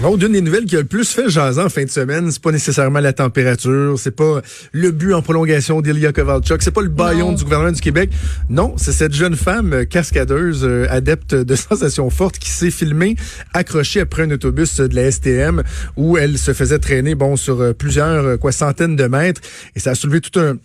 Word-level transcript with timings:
Bon, 0.00 0.16
d'une 0.16 0.30
des 0.30 0.40
nouvelles 0.40 0.64
qui 0.64 0.76
a 0.76 0.78
le 0.78 0.84
plus 0.84 1.10
fait 1.10 1.28
jaser 1.28 1.60
en 1.60 1.68
fin 1.68 1.82
de 1.82 1.90
semaine, 1.90 2.30
c'est 2.30 2.40
pas 2.40 2.52
nécessairement 2.52 3.00
la 3.00 3.12
température, 3.12 3.98
c'est 3.98 4.14
pas 4.14 4.42
le 4.70 4.92
but 4.92 5.12
en 5.12 5.22
prolongation 5.22 5.80
d'Ilya 5.80 6.12
Kovalchuk, 6.12 6.62
c'est 6.62 6.70
pas 6.70 6.82
le 6.82 6.88
baillon 6.88 7.32
du 7.32 7.42
gouvernement 7.42 7.72
du 7.72 7.80
Québec. 7.80 8.10
Non, 8.48 8.74
c'est 8.76 8.92
cette 8.92 9.12
jeune 9.12 9.34
femme 9.34 9.72
euh, 9.72 9.84
cascadeuse 9.84 10.60
euh, 10.62 10.86
adepte 10.88 11.34
de 11.34 11.54
sensations 11.56 12.10
fortes 12.10 12.38
qui 12.38 12.48
s'est 12.48 12.70
filmée 12.70 13.16
accrochée 13.54 14.00
après 14.00 14.22
un 14.22 14.30
autobus 14.30 14.76
de 14.76 14.94
la 14.94 15.10
STM 15.10 15.64
où 15.96 16.16
elle 16.16 16.38
se 16.38 16.52
faisait 16.52 16.78
traîner 16.78 17.16
bon 17.16 17.34
sur 17.34 17.60
euh, 17.60 17.72
plusieurs 17.72 18.38
quoi 18.38 18.52
centaines 18.52 18.94
de 18.94 19.08
mètres 19.08 19.40
et 19.74 19.80
ça 19.80 19.90
a 19.90 19.94
soulevé 19.96 20.20
tout 20.20 20.38
un 20.38 20.58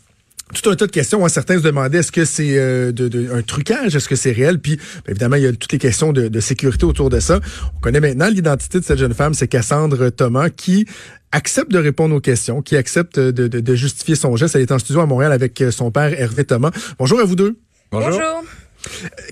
tout 0.54 0.70
un 0.70 0.76
tas 0.76 0.88
de 0.88 0.92
questions. 0.92 1.26
Hein. 1.26 1.30
Certains 1.30 1.58
se 1.58 1.64
demandaient 1.64 2.00
est-ce 2.00 2.12
que 2.12 2.26
c'est 2.26 2.58
euh, 2.58 2.92
de, 2.92 3.32
un 3.34 3.42
trucage, 3.42 3.96
est-ce 3.96 4.08
que 4.08 4.16
c'est 4.16 4.32
réel? 4.32 4.60
Puis 4.60 4.78
ben, 4.78 5.12
évidemment, 5.12 5.36
il 5.36 5.44
y 5.44 5.48
a 5.48 5.52
toutes 5.52 5.72
les 5.72 5.78
questions 5.78 6.14
de, 6.14 6.40
sécurité 6.40 6.86
autour 6.86 7.10
de 7.10 7.20
ça. 7.20 7.40
On 7.76 7.80
connaît 7.80 8.00
maintenant 8.00 8.30
l'identité 8.30 8.80
de 8.80 8.86
cette 8.86 9.00
jeune 9.00 9.14
femme, 9.14 9.34
c'est 9.34 9.48
Cassandre 9.48 10.10
Thomas, 10.10 10.50
qui 10.50 10.86
accepte 11.32 11.72
de 11.72 11.80
répondre 11.80 12.16
aux 12.16 12.22
questions, 12.22 12.62
qui 12.62 12.76
accepte 12.78 13.20
de, 13.20 13.48
de, 13.48 13.76
justifier 13.76 14.16
son 14.16 14.36
geste. 14.36 14.56
Elle 14.56 14.62
est 14.62 14.72
en 14.72 14.80
studio 14.80 15.02
à 15.02 15.06
Montréal 15.06 15.32
avec 15.32 15.60
euh, 15.62 15.72
son 15.72 15.92
père 15.92 16.20
Hervé 16.20 16.46
Thomas. 16.46 16.72
Bonjour 17.00 17.20
à 17.20 17.24
vous 17.24 17.36
deux. 17.36 17.58
Bonjour. 17.92 18.12
Bonjour. 18.12 18.44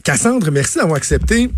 Cassandre, 0.03 0.49
merci 0.51 0.77
d'avoir 0.77 0.95
accepté 0.95 1.49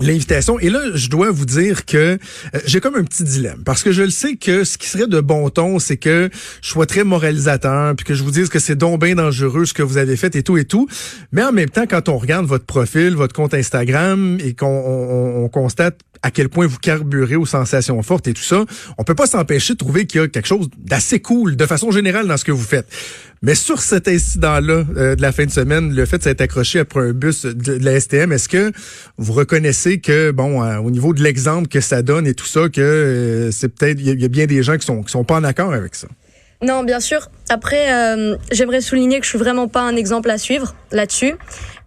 l'invitation. 0.00 0.58
Et 0.58 0.70
là, 0.70 0.80
je 0.94 1.08
dois 1.08 1.30
vous 1.30 1.46
dire 1.46 1.84
que 1.84 1.96
euh, 1.96 2.18
j'ai 2.66 2.80
comme 2.80 2.96
un 2.96 3.04
petit 3.04 3.24
dilemme 3.24 3.62
parce 3.64 3.82
que 3.82 3.92
je 3.92 4.02
le 4.02 4.10
sais 4.10 4.36
que 4.36 4.64
ce 4.64 4.76
qui 4.76 4.88
serait 4.88 5.06
de 5.06 5.20
bon 5.20 5.48
ton, 5.50 5.78
c'est 5.78 5.96
que 5.96 6.30
je 6.62 6.68
sois 6.68 6.86
très 6.86 7.04
moralisateur 7.04 7.94
puis 7.96 8.04
que 8.04 8.14
je 8.14 8.22
vous 8.22 8.30
dise 8.30 8.48
que 8.48 8.58
c'est 8.58 8.76
donc 8.76 8.94
dangereux 9.04 9.66
ce 9.66 9.74
que 9.74 9.82
vous 9.82 9.98
avez 9.98 10.16
fait 10.16 10.34
et 10.36 10.42
tout 10.42 10.56
et 10.56 10.64
tout. 10.64 10.88
Mais 11.32 11.42
en 11.42 11.52
même 11.52 11.68
temps, 11.68 11.84
quand 11.88 12.08
on 12.08 12.16
regarde 12.16 12.46
votre 12.46 12.64
profil, 12.64 13.14
votre 13.14 13.34
compte 13.34 13.54
Instagram 13.54 14.38
et 14.40 14.54
qu'on 14.54 14.66
on, 14.66 15.48
constate 15.48 15.98
à 16.24 16.30
quel 16.30 16.48
point 16.48 16.66
vous 16.66 16.78
carburez 16.78 17.36
aux 17.36 17.44
sensations 17.44 18.02
fortes 18.02 18.26
et 18.28 18.32
tout 18.32 18.42
ça, 18.42 18.64
on 18.96 19.04
peut 19.04 19.14
pas 19.14 19.26
s'empêcher 19.26 19.74
de 19.74 19.78
trouver 19.78 20.06
qu'il 20.06 20.22
y 20.22 20.24
a 20.24 20.28
quelque 20.28 20.48
chose 20.48 20.70
d'assez 20.78 21.20
cool 21.20 21.54
de 21.54 21.66
façon 21.66 21.90
générale 21.90 22.26
dans 22.26 22.38
ce 22.38 22.46
que 22.46 22.50
vous 22.50 22.64
faites. 22.64 22.86
Mais 23.42 23.54
sur 23.54 23.82
cet 23.82 24.08
incident-là 24.08 24.84
euh, 24.96 25.16
de 25.16 25.20
la 25.20 25.32
fin 25.32 25.44
de 25.44 25.50
semaine, 25.50 25.94
le 25.94 26.06
fait 26.06 26.16
de 26.16 26.22
s'être 26.22 26.40
accroché 26.40 26.78
après 26.78 27.00
un 27.00 27.12
bus 27.12 27.44
de, 27.44 27.74
la 27.74 28.00
STM, 28.00 28.32
est-ce 28.32 28.48
que 28.48 28.72
vous 29.18 29.34
reconnaissez 29.34 30.00
que, 30.00 30.30
bon, 30.30 30.62
euh, 30.62 30.78
au 30.78 30.90
niveau 30.90 31.12
de 31.12 31.22
l'exemple 31.22 31.68
que 31.68 31.82
ça 31.82 32.00
donne 32.00 32.26
et 32.26 32.32
tout 32.32 32.46
ça, 32.46 32.70
que 32.70 32.80
euh, 32.80 33.50
c'est 33.50 33.68
peut-être, 33.68 34.00
il 34.00 34.18
y, 34.18 34.24
a 34.24 34.28
bien 34.28 34.46
des 34.46 34.62
gens 34.62 34.78
qui 34.78 34.86
sont, 34.86 35.02
qui 35.02 35.12
sont 35.12 35.24
pas 35.24 35.36
en 35.36 35.44
accord 35.44 35.74
avec 35.74 35.94
ça? 35.94 36.08
Non, 36.64 36.82
bien 36.82 36.98
sûr. 36.98 37.28
Après, 37.50 37.88
j'aimerais 38.50 38.80
souligner 38.80 39.18
que 39.18 39.24
je 39.24 39.30
suis 39.30 39.38
vraiment 39.38 39.68
pas 39.68 39.82
un 39.82 39.96
exemple 39.96 40.30
à 40.30 40.38
suivre 40.38 40.74
là-dessus. 40.92 41.34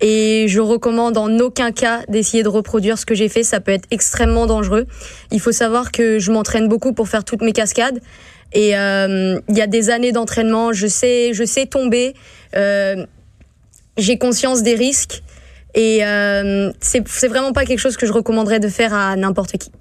Et 0.01 0.45
je 0.47 0.59
recommande 0.59 1.17
en 1.17 1.39
aucun 1.39 1.71
cas 1.71 2.01
d'essayer 2.07 2.43
de 2.43 2.49
reproduire 2.49 2.99
ce 2.99 3.05
que 3.05 3.15
j'ai 3.15 3.29
fait. 3.29 3.43
Ça 3.43 3.59
peut 3.59 3.71
être 3.71 3.87
extrêmement 3.89 4.45
dangereux. 4.45 4.85
Il 5.31 5.39
faut 5.39 5.51
savoir 5.51 5.91
que 5.91 6.19
je 6.19 6.31
m'entraîne 6.31 6.67
beaucoup 6.67 6.93
pour 6.93 7.09
faire 7.09 7.23
toutes 7.23 7.41
mes 7.41 7.53
cascades. 7.53 7.99
Et 8.53 8.77
euh, 8.77 9.39
il 9.49 9.57
y 9.57 9.61
a 9.61 9.67
des 9.67 9.89
années 9.89 10.11
d'entraînement, 10.11 10.71
je 10.73 10.87
sais, 10.87 11.33
je 11.33 11.43
sais 11.43 11.65
tomber. 11.65 12.13
Euh, 12.55 13.05
j'ai 13.97 14.17
conscience 14.17 14.63
des 14.63 14.75
risques 14.75 15.23
et 15.73 16.05
euh, 16.05 16.71
c'est 16.79 17.27
vraiment 17.27 17.51
pas 17.51 17.65
quelque 17.65 17.79
chose 17.79 17.97
que 17.97 18.05
je 18.05 18.13
recommanderais 18.13 18.59
de 18.59 18.69
faire 18.69 18.93
à 18.93 19.15
n'importe 19.15 19.57
qui. 19.57 19.71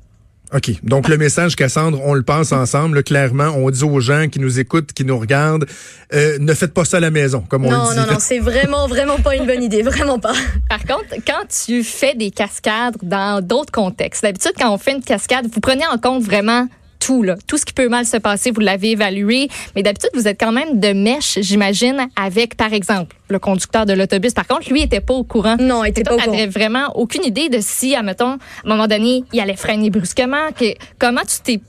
OK. 0.54 0.70
Donc, 0.84 1.08
le 1.08 1.18
message, 1.18 1.56
Cassandre, 1.56 2.00
on 2.04 2.14
le 2.14 2.22
pense 2.22 2.52
ensemble. 2.52 3.02
clairement, 3.02 3.48
on 3.56 3.68
dit 3.70 3.82
aux 3.82 4.00
gens 4.00 4.28
qui 4.28 4.38
nous 4.38 4.60
écoutent, 4.60 4.92
qui 4.92 5.04
nous 5.04 5.18
regardent, 5.18 5.66
euh, 6.14 6.38
ne 6.38 6.54
faites 6.54 6.72
pas 6.72 6.84
ça 6.84 6.98
à 6.98 7.00
la 7.00 7.10
maison, 7.10 7.44
comme 7.48 7.64
on 7.64 7.70
le 7.70 7.76
dit. 7.76 7.96
Non, 7.96 8.06
non, 8.06 8.12
non, 8.12 8.18
c'est 8.20 8.38
vraiment, 8.38 8.86
vraiment 8.86 9.18
pas 9.18 9.34
une 9.34 9.46
bonne 9.46 9.62
idée. 9.62 9.82
Vraiment 9.82 10.18
pas. 10.18 10.34
Par 10.68 10.84
contre, 10.84 11.14
quand 11.26 11.46
tu 11.64 11.82
fais 11.82 12.14
des 12.14 12.30
cascades 12.30 12.96
dans 13.02 13.44
d'autres 13.44 13.72
contextes, 13.72 14.22
d'habitude, 14.22 14.52
quand 14.58 14.72
on 14.72 14.78
fait 14.78 14.92
une 14.92 15.02
cascade, 15.02 15.46
vous 15.52 15.60
prenez 15.60 15.86
en 15.86 15.98
compte 15.98 16.22
vraiment 16.22 16.68
tout, 16.98 17.22
là. 17.22 17.36
Tout 17.46 17.58
ce 17.58 17.64
qui 17.64 17.72
peut 17.72 17.88
mal 17.88 18.06
se 18.06 18.16
passer, 18.16 18.50
vous 18.50 18.60
l'avez 18.60 18.92
évalué. 18.92 19.48
Mais 19.74 19.82
d'habitude, 19.82 20.10
vous 20.14 20.28
êtes 20.28 20.38
quand 20.38 20.52
même 20.52 20.80
de 20.80 20.92
mèche, 20.92 21.38
j'imagine, 21.40 22.08
avec, 22.16 22.56
par 22.56 22.72
exemple, 22.72 23.16
le 23.28 23.38
conducteur 23.38 23.86
de 23.86 23.92
l'autobus. 23.92 24.32
Par 24.32 24.46
contre, 24.46 24.70
lui, 24.70 24.82
était 24.82 25.00
pas 25.00 25.14
au 25.14 25.24
courant. 25.24 25.56
Non, 25.58 25.84
il 25.84 25.90
était 25.90 26.02
pas 26.02 26.14
au 26.14 26.18
courant. 26.18 26.32
n'avais 26.32 26.46
vraiment 26.46 26.96
aucune 26.96 27.24
idée 27.24 27.48
de 27.48 27.58
si, 27.60 27.94
admettons, 27.94 28.32
à 28.32 28.38
un 28.64 28.68
moment 28.68 28.86
donné, 28.86 29.24
il 29.32 29.40
allait 29.40 29.56
freiner 29.56 29.90
brusquement. 29.90 30.52
Que, 30.58 30.74
comment 30.98 31.22
tu 31.22 31.40
t'es 31.42 31.60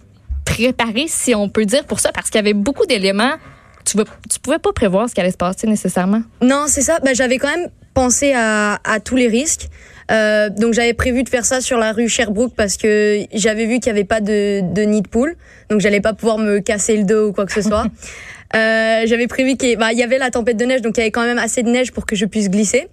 préparé, 0.46 1.06
si 1.08 1.36
on 1.36 1.50
peut 1.50 1.66
dire, 1.66 1.86
pour 1.86 2.00
ça? 2.00 2.12
Parce 2.12 2.30
qu'il 2.30 2.38
y 2.38 2.44
avait 2.44 2.54
beaucoup 2.54 2.86
d'éléments 2.86 3.34
tu 3.88 3.98
ne 3.98 4.04
tu 4.04 4.40
pouvais 4.42 4.60
pas 4.60 4.74
prévoir 4.74 5.08
ce 5.10 5.16
qui 5.16 5.22
allait 5.22 5.32
se 5.32 5.38
passer 5.38 5.66
nécessairement. 5.66 6.22
Non, 6.42 6.66
c'est 6.68 6.82
ça. 6.82 7.00
Ben, 7.06 7.16
j'avais 7.16 7.38
quand 7.38 7.48
même 7.48 7.70
pensé 7.94 8.34
à, 8.34 8.80
à 8.84 9.00
tous 9.00 9.16
les 9.16 9.28
risques. 9.28 9.70
Euh, 10.10 10.50
donc 10.50 10.74
j'avais 10.74 10.94
prévu 10.94 11.24
de 11.24 11.30
faire 11.30 11.46
ça 11.46 11.60
sur 11.60 11.78
la 11.78 11.92
rue 11.92 12.08
Sherbrooke 12.08 12.54
parce 12.56 12.78
que 12.78 13.20
j'avais 13.34 13.66
vu 13.66 13.80
qu'il 13.80 13.92
n'y 13.92 14.00
avait 14.00 14.08
pas 14.08 14.22
de, 14.22 14.62
de 14.74 14.82
nid 14.84 15.02
de 15.02 15.08
poule, 15.08 15.36
donc 15.70 15.82
j'allais 15.82 16.02
pas 16.02 16.14
pouvoir 16.14 16.38
me 16.38 16.60
casser 16.60 16.96
le 16.98 17.04
dos 17.04 17.30
ou 17.30 17.34
quoi 17.34 17.46
que 17.46 17.52
ce 17.52 17.62
soit. 17.62 17.86
euh, 18.56 19.04
j'avais 19.06 19.28
prévu 19.28 19.58
qu'il 19.58 19.78
bah, 19.78 19.92
y 19.94 20.04
avait 20.04 20.18
la 20.18 20.32
tempête 20.32 20.58
de 20.58 20.66
neige, 20.66 20.82
donc 20.82 20.98
il 20.98 21.02
y 21.02 21.04
avait 21.04 21.12
quand 21.12 21.26
même 21.26 21.40
assez 21.40 21.64
de 21.64 21.70
neige 21.70 21.92
pour 21.92 22.06
que 22.06 22.16
je 22.16 22.26
puisse 22.26 22.50
glisser. 22.50 22.88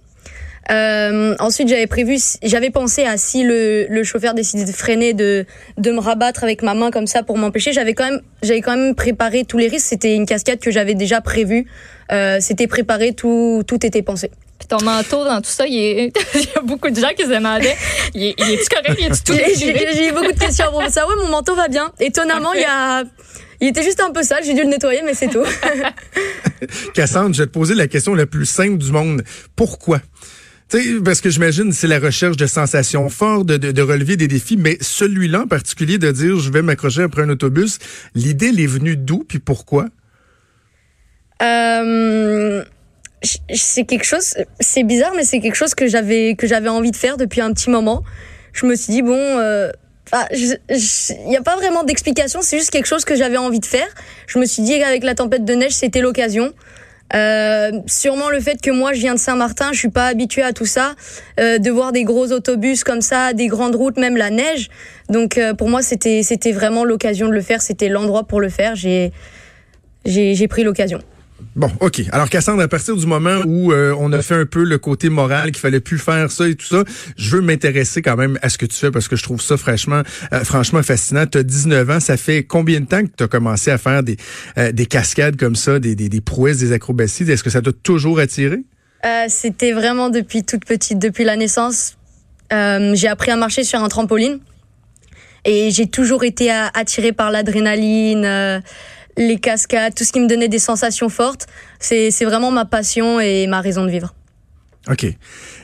Euh, 0.71 1.35
ensuite, 1.39 1.67
j'avais 1.67 1.87
prévu, 1.87 2.17
j'avais 2.41 2.71
pensé 2.71 3.03
à 3.03 3.17
si 3.17 3.43
le, 3.43 3.85
le 3.87 4.03
chauffeur 4.03 4.33
décidait 4.33 4.65
de 4.65 4.71
freiner, 4.71 5.13
de, 5.13 5.45
de 5.77 5.91
me 5.91 5.99
rabattre 5.99 6.43
avec 6.43 6.63
ma 6.63 6.73
main 6.73 6.89
comme 6.91 7.07
ça 7.07 7.23
pour 7.23 7.37
m'empêcher. 7.37 7.71
J'avais 7.71 7.93
quand 7.93 8.05
même, 8.05 8.21
j'avais 8.41 8.61
quand 8.61 8.75
même 8.75 8.95
préparé 8.95 9.45
tous 9.45 9.57
les 9.57 9.67
risques. 9.67 9.85
C'était 9.87 10.15
une 10.15 10.25
cascade 10.25 10.59
que 10.59 10.71
j'avais 10.71 10.95
déjà 10.95 11.21
prévue. 11.21 11.67
Euh, 12.11 12.37
c'était 12.39 12.67
préparé, 12.67 13.13
tout, 13.13 13.63
tout 13.67 13.85
était 13.85 14.01
pensé. 14.01 14.31
Puis 14.59 14.67
ton 14.67 14.83
manteau 14.83 15.23
dans 15.25 15.41
tout 15.41 15.49
ça, 15.49 15.65
il, 15.67 15.75
y 15.75 16.11
a 16.55 16.61
beaucoup 16.61 16.89
de 16.89 16.99
gens 16.99 17.11
qui 17.15 17.23
se 17.23 17.29
demandaient, 17.29 17.75
il 18.13 18.23
est, 18.23 18.35
il 18.37 18.51
est 18.51 18.69
correct, 18.69 18.97
il 18.99 19.05
est 19.05 19.25
tout 19.25 19.33
J'ai 19.33 20.09
eu 20.09 20.11
beaucoup 20.11 20.31
de 20.31 20.39
questions 20.39 20.71
pour 20.71 20.83
ça. 20.89 21.05
Oui, 21.07 21.15
mon 21.21 21.29
manteau 21.29 21.55
va 21.55 21.67
bien. 21.67 21.91
Étonnamment, 21.99 22.53
il 22.53 22.61
y 22.61 22.65
a, 22.65 23.03
il 23.61 23.67
était 23.67 23.83
juste 23.83 23.99
un 23.99 24.11
peu 24.11 24.23
sale. 24.23 24.43
J'ai 24.45 24.53
dû 24.53 24.61
le 24.61 24.69
nettoyer, 24.69 25.01
mais 25.03 25.13
c'est 25.13 25.27
tout. 25.27 25.43
Cassandre, 26.93 27.35
je 27.35 27.43
vais 27.43 27.47
te 27.47 27.51
poser 27.51 27.75
la 27.75 27.87
question 27.87 28.15
la 28.15 28.25
plus 28.25 28.45
simple 28.45 28.77
du 28.77 28.91
monde. 28.91 29.23
Pourquoi? 29.55 29.99
sais, 30.67 30.83
parce 31.03 31.21
que 31.21 31.29
j'imagine 31.29 31.71
c'est 31.71 31.87
la 31.87 31.99
recherche 31.99 32.37
de 32.37 32.45
sensations 32.45 33.09
fortes, 33.09 33.45
de, 33.45 33.57
de, 33.57 33.81
relever 33.81 34.17
des 34.17 34.27
défis, 34.27 34.57
mais 34.57 34.77
celui-là 34.81 35.41
en 35.41 35.47
particulier 35.47 35.97
de 35.97 36.11
dire 36.11 36.39
je 36.39 36.51
vais 36.51 36.61
m'accrocher 36.61 37.03
après 37.03 37.23
un 37.23 37.29
autobus, 37.29 37.79
l'idée 38.13 38.47
elle 38.47 38.59
est 38.59 38.67
venue 38.67 38.97
d'où 38.97 39.23
puis 39.27 39.39
pourquoi? 39.39 39.87
Euh, 41.41 42.63
c'est 43.53 43.83
quelque 43.85 44.05
chose, 44.05 44.35
c'est 44.59 44.83
bizarre, 44.83 45.13
mais 45.15 45.23
c'est 45.23 45.39
quelque 45.39 45.55
chose 45.55 45.75
que 45.75 45.87
j'avais 45.87 46.35
que 46.35 46.47
j'avais 46.47 46.69
envie 46.69 46.91
de 46.91 46.95
faire 46.95 47.17
depuis 47.17 47.41
un 47.41 47.51
petit 47.53 47.69
moment. 47.69 48.03
Je 48.53 48.65
me 48.65 48.75
suis 48.75 48.93
dit 48.93 49.01
bon, 49.01 49.17
euh, 49.17 49.71
il 50.31 50.57
n'y 51.27 51.37
a 51.37 51.41
pas 51.41 51.55
vraiment 51.55 51.83
d'explication, 51.83 52.39
c'est 52.41 52.57
juste 52.57 52.71
quelque 52.71 52.87
chose 52.87 53.05
que 53.05 53.15
j'avais 53.15 53.37
envie 53.37 53.59
de 53.59 53.65
faire. 53.65 53.87
Je 54.27 54.39
me 54.39 54.45
suis 54.45 54.63
dit 54.63 54.79
qu'avec 54.79 55.03
la 55.03 55.15
tempête 55.15 55.45
de 55.45 55.53
neige, 55.53 55.73
c'était 55.73 56.01
l'occasion. 56.01 56.53
Euh, 57.13 57.71
sûrement 57.85 58.29
le 58.29 58.39
fait 58.39 58.59
que 58.59 58.71
moi 58.71 58.93
je 58.93 58.99
viens 58.99 59.13
de 59.13 59.19
Saint-Martin, 59.19 59.69
je 59.73 59.77
suis 59.77 59.89
pas 59.89 60.07
habituée 60.07 60.41
à 60.41 60.53
tout 60.53 60.65
ça, 60.65 60.95
euh, 61.39 61.59
de 61.59 61.69
voir 61.69 61.91
des 61.91 62.03
gros 62.03 62.31
autobus 62.31 62.83
comme 62.83 63.01
ça, 63.01 63.33
des 63.33 63.47
grandes 63.47 63.75
routes, 63.75 63.97
même 63.97 64.17
la 64.17 64.31
neige. 64.31 64.69
Donc 65.09 65.39
pour 65.57 65.69
moi 65.69 65.81
c'était 65.81 66.23
c'était 66.23 66.51
vraiment 66.51 66.83
l'occasion 66.83 67.27
de 67.27 67.33
le 67.33 67.41
faire, 67.41 67.61
c'était 67.61 67.89
l'endroit 67.89 68.23
pour 68.23 68.41
le 68.41 68.49
faire. 68.49 68.75
J'ai 68.75 69.11
j'ai 70.05 70.47
pris 70.47 70.63
l'occasion. 70.63 70.99
Bon, 71.55 71.69
OK. 71.79 72.01
Alors, 72.11 72.29
Cassandre, 72.29 72.61
à 72.61 72.67
partir 72.67 72.95
du 72.95 73.05
moment 73.05 73.37
où 73.45 73.71
euh, 73.71 73.95
on 73.99 74.11
a 74.13 74.21
fait 74.21 74.35
un 74.35 74.45
peu 74.45 74.63
le 74.63 74.77
côté 74.77 75.09
moral, 75.09 75.51
qu'il 75.51 75.59
fallait 75.59 75.79
plus 75.79 75.97
faire 75.97 76.31
ça 76.31 76.47
et 76.47 76.55
tout 76.55 76.65
ça, 76.65 76.83
je 77.17 77.35
veux 77.35 77.41
m'intéresser 77.41 78.01
quand 78.01 78.15
même 78.15 78.37
à 78.41 78.49
ce 78.49 78.57
que 78.57 78.65
tu 78.65 78.75
fais 78.75 78.91
parce 78.91 79.07
que 79.07 79.15
je 79.15 79.23
trouve 79.23 79.41
ça 79.41 79.57
franchement, 79.57 80.01
euh, 80.33 80.43
franchement 80.43 80.83
fascinant. 80.83 81.25
Tu 81.25 81.37
as 81.37 81.43
19 81.43 81.89
ans. 81.89 81.99
Ça 81.99 82.17
fait 82.17 82.43
combien 82.43 82.79
de 82.81 82.85
temps 82.85 83.03
que 83.03 83.11
tu 83.17 83.23
as 83.23 83.27
commencé 83.27 83.71
à 83.71 83.77
faire 83.77 84.03
des, 84.03 84.17
euh, 84.57 84.71
des 84.71 84.85
cascades 84.85 85.37
comme 85.37 85.55
ça, 85.55 85.79
des 85.79 86.21
prouesses, 86.21 86.57
des 86.57 86.71
acrobaties? 86.71 87.23
Est-ce 87.23 87.43
que 87.43 87.49
ça 87.49 87.61
t'a 87.61 87.71
toujours 87.71 88.19
attiré? 88.19 88.59
C'était 89.27 89.71
vraiment 89.71 90.09
depuis 90.09 90.43
toute 90.43 90.65
petite, 90.65 90.97
depuis 90.97 91.25
la 91.25 91.35
naissance. 91.35 91.95
j'ai 92.51 93.07
appris 93.07 93.29
à 93.29 93.35
marcher 93.35 93.63
sur 93.63 93.83
un 93.83 93.87
trampoline 93.87 94.39
et 95.45 95.69
j'ai 95.69 95.85
toujours 95.85 96.23
été 96.23 96.49
attirée 96.49 97.11
par 97.11 97.29
l'adrénaline 97.29 98.63
les 99.17 99.39
cascades, 99.39 99.95
tout 99.95 100.03
ce 100.03 100.11
qui 100.11 100.19
me 100.19 100.27
donnait 100.27 100.47
des 100.47 100.59
sensations 100.59 101.09
fortes. 101.09 101.47
C'est 101.79 102.25
vraiment 102.25 102.51
ma 102.51 102.65
passion 102.65 103.19
et 103.19 103.47
ma 103.47 103.61
raison 103.61 103.85
de 103.85 103.91
vivre. 103.91 104.13
OK. 104.89 105.07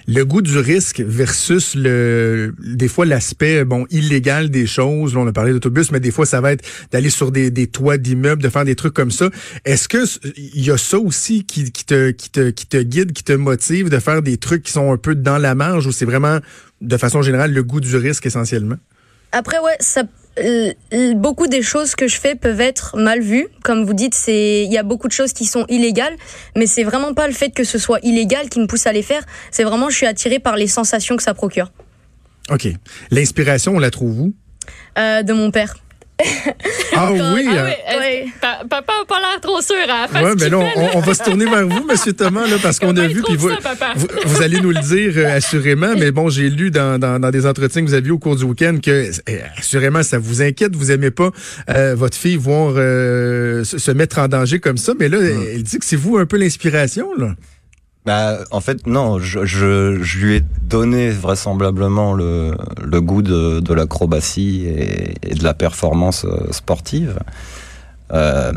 Le 0.08 0.24
goût 0.24 0.42
du 0.42 0.58
risque 0.58 1.00
versus 1.00 1.76
le 1.76 2.56
des 2.58 2.88
fois 2.88 3.06
l'aspect 3.06 3.64
bon 3.64 3.86
illégal 3.92 4.50
des 4.50 4.66
choses. 4.66 5.16
on 5.16 5.28
a 5.28 5.32
parlé 5.32 5.52
d'autobus, 5.52 5.92
mais 5.92 6.00
des 6.00 6.10
fois 6.10 6.26
ça 6.26 6.42
va 6.42 6.54
être 6.54 6.66
d'aller 6.92 7.12
sur 7.12 7.32
des, 7.32 7.52
des 7.52 7.68
toits 7.68 7.98
d'immeubles, 7.98 8.42
de 8.42 8.50
faire 8.50 8.66
des 8.66 8.76
trucs 8.76 8.96
comme 8.96 9.12
ça. 9.12 9.30
Est-ce 9.64 9.88
que 9.88 10.06
il 10.38 10.66
y 10.66 10.72
a 10.72 10.78
ça 10.78 10.98
aussi 10.98 11.46
qui, 11.46 11.72
qui, 11.72 11.86
te 11.86 12.10
qui 12.10 12.32
te 12.32 12.50
qui 12.50 12.66
te 12.66 12.78
guide, 12.78 13.14
qui 13.14 13.24
te 13.24 13.34
motive 13.34 13.90
de 13.90 14.00
faire 14.00 14.24
des 14.24 14.38
trucs 14.38 14.64
qui 14.64 14.72
sont 14.72 14.92
un 14.92 14.98
peu 14.98 15.14
dans 15.14 15.38
la 15.38 15.54
marge 15.54 15.86
ou 15.86 15.92
c'est 15.92 16.06
vraiment 16.06 16.40
de 16.82 16.98
façon 16.98 17.22
générale 17.22 17.54
le 17.54 17.64
goût 17.64 17.80
du 17.80 17.96
risque 17.96 18.26
essentiellement? 18.26 18.78
Après 19.32 19.60
ouais, 19.60 19.78
ça 19.80 20.04
beaucoup 21.16 21.48
des 21.48 21.62
choses 21.62 21.96
que 21.96 22.08
je 22.08 22.20
fais 22.20 22.36
peuvent 22.36 22.62
être 22.62 22.98
mal 22.98 23.22
vues. 23.22 23.48
Comme 23.64 23.84
vous 23.86 23.94
dites, 23.94 24.16
c'est 24.16 24.64
il 24.64 24.72
y 24.72 24.78
a 24.78 24.84
beaucoup 24.84 25.08
de 25.08 25.14
choses 25.14 25.34
qui 25.34 25.46
sont 25.46 25.66
illégales, 25.68 26.16
mais 26.56 26.68
c'est 26.68 26.84
vraiment 26.84 27.14
pas 27.14 27.28
le 27.28 27.34
fait 27.34 27.50
que 27.50 27.64
ce 27.64 27.78
soit 27.78 28.00
illégal 28.04 28.50
qui 28.50 28.60
me 28.60 28.68
pousse 28.68 28.88
à 28.88 28.94
les 28.94 29.04
faire. 29.04 29.24
C'est 29.52 29.64
vraiment 29.64 29.90
je 29.90 29.96
suis 29.98 30.06
attirée 30.06 30.40
par 30.40 30.56
les 30.56 30.68
sensations 30.68 31.18
que 31.18 31.24
ça 31.24 31.34
procure. 31.34 31.72
Ok. 32.50 32.68
L'inspiration, 33.12 33.76
on 33.76 33.80
la 33.80 33.92
trouve 33.92 34.20
où? 34.20 34.34
Euh, 34.98 35.24
De 35.24 35.34
mon 35.34 35.52
père. 35.52 35.76
Ah 36.94 37.12
oui. 37.12 37.20
Ah 37.22 37.66
hein. 37.66 37.98
oui, 38.00 38.32
Papa 38.42 38.94
n'a 39.00 39.06
pas 39.08 39.20
l'air 39.20 39.42
trop 39.42 39.62
sûr 39.62 39.76
à 39.84 40.08
la 40.12 40.22
Ouais, 40.22 40.34
non, 40.34 40.38
fait, 40.38 40.50
là. 40.50 40.58
on, 40.94 40.98
on 40.98 41.02
va 41.02 41.14
se 41.14 41.24
tourner 41.24 41.46
vers 41.46 41.68
vous, 41.68 41.84
Monsieur 41.86 42.14
Thomas, 42.14 42.48
là, 42.48 42.58
parce 42.62 42.80
qu'on 42.80 42.96
a 42.98 43.08
vu, 43.08 43.22
puis 43.24 43.36
vous, 43.38 43.50
ça, 43.50 43.58
papa? 43.62 43.94
vous, 43.96 44.08
vous 44.26 44.42
allez 44.42 44.60
nous 44.60 44.72
le 44.72 44.82
dire 44.82 45.14
euh, 45.18 45.38
assurément, 45.38 45.94
mais 45.98 46.12
bon, 46.12 46.30
j'ai 46.30 46.50
lu 46.50 46.70
dans, 46.72 47.00
dans, 47.00 47.20
dans 47.20 47.32
des 47.32 47.46
entretiens 47.46 47.82
que 47.84 47.88
vous 47.88 47.94
aviez 47.94 48.12
au 48.12 48.20
cours 48.20 48.36
du 48.36 48.44
week-end 48.44 48.78
que 48.84 49.10
euh, 49.30 49.40
assurément 49.58 50.04
ça 50.04 50.18
vous 50.20 50.42
inquiète, 50.42 50.76
vous 50.76 50.92
aimez 50.92 51.12
pas 51.12 51.32
euh, 51.70 51.96
votre 51.96 52.18
fille 52.18 52.36
voir 52.38 52.74
euh, 52.78 53.64
se, 53.64 53.78
se 53.78 53.92
mettre 53.92 54.20
en 54.20 54.28
danger 54.28 54.60
comme 54.60 54.78
ça, 54.78 54.94
mais 55.00 55.10
là, 55.10 55.18
elle 55.22 55.64
dit 55.64 55.80
que 55.80 55.86
c'est 55.86 55.96
vous 55.96 56.18
un 56.18 56.26
peu 56.26 56.38
l'inspiration, 56.38 57.08
là. 57.18 57.36
Bah, 58.06 58.40
en 58.50 58.62
fait, 58.62 58.88
non, 58.88 59.20
je, 59.20 59.46
je, 59.46 60.02
je 60.02 60.18
lui 60.20 60.36
ai 60.38 60.42
donné 60.64 61.12
vraisemblablement 61.12 62.14
le, 62.14 62.56
le 62.82 63.00
goût 63.02 63.22
de, 63.22 63.60
de 63.60 63.74
l'acrobatie 63.76 64.66
et, 64.66 65.14
et 65.22 65.36
de 65.36 65.44
la 65.44 65.54
performance 65.54 66.26
euh, 66.26 66.52
sportive. 66.52 67.20
Euh, 68.12 68.52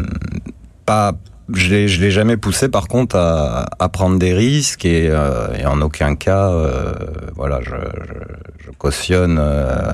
pas, 0.87 1.13
je 1.53 1.87
je 1.87 2.01
l'ai 2.01 2.11
jamais 2.11 2.39
poussé, 2.39 2.71
par 2.71 2.89
contre, 2.89 3.17
à, 3.17 3.67
à 3.79 3.89
prendre 3.91 4.19
des 4.19 4.33
risques 4.33 4.87
et, 4.87 5.09
euh, 5.11 5.53
et 5.59 5.67
en 5.67 5.83
aucun 5.83 6.17
cas, 6.17 6.49
euh, 6.51 6.95
voilà, 7.37 7.61
je, 7.63 7.75
je, 8.07 8.67
je 8.67 8.71
cautionne. 8.79 9.37
euh, 9.39 9.93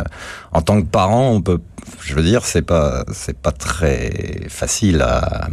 en 0.52 0.62
tant 0.62 0.80
que 0.80 0.86
parent, 0.86 1.32
on 1.32 1.42
peut, 1.42 1.58
je 2.00 2.14
veux 2.14 2.22
dire, 2.22 2.44
c'est 2.44 2.62
pas, 2.62 3.04
c'est 3.12 3.36
pas 3.36 3.52
très 3.52 4.46
facile 4.48 5.02
à, 5.02 5.48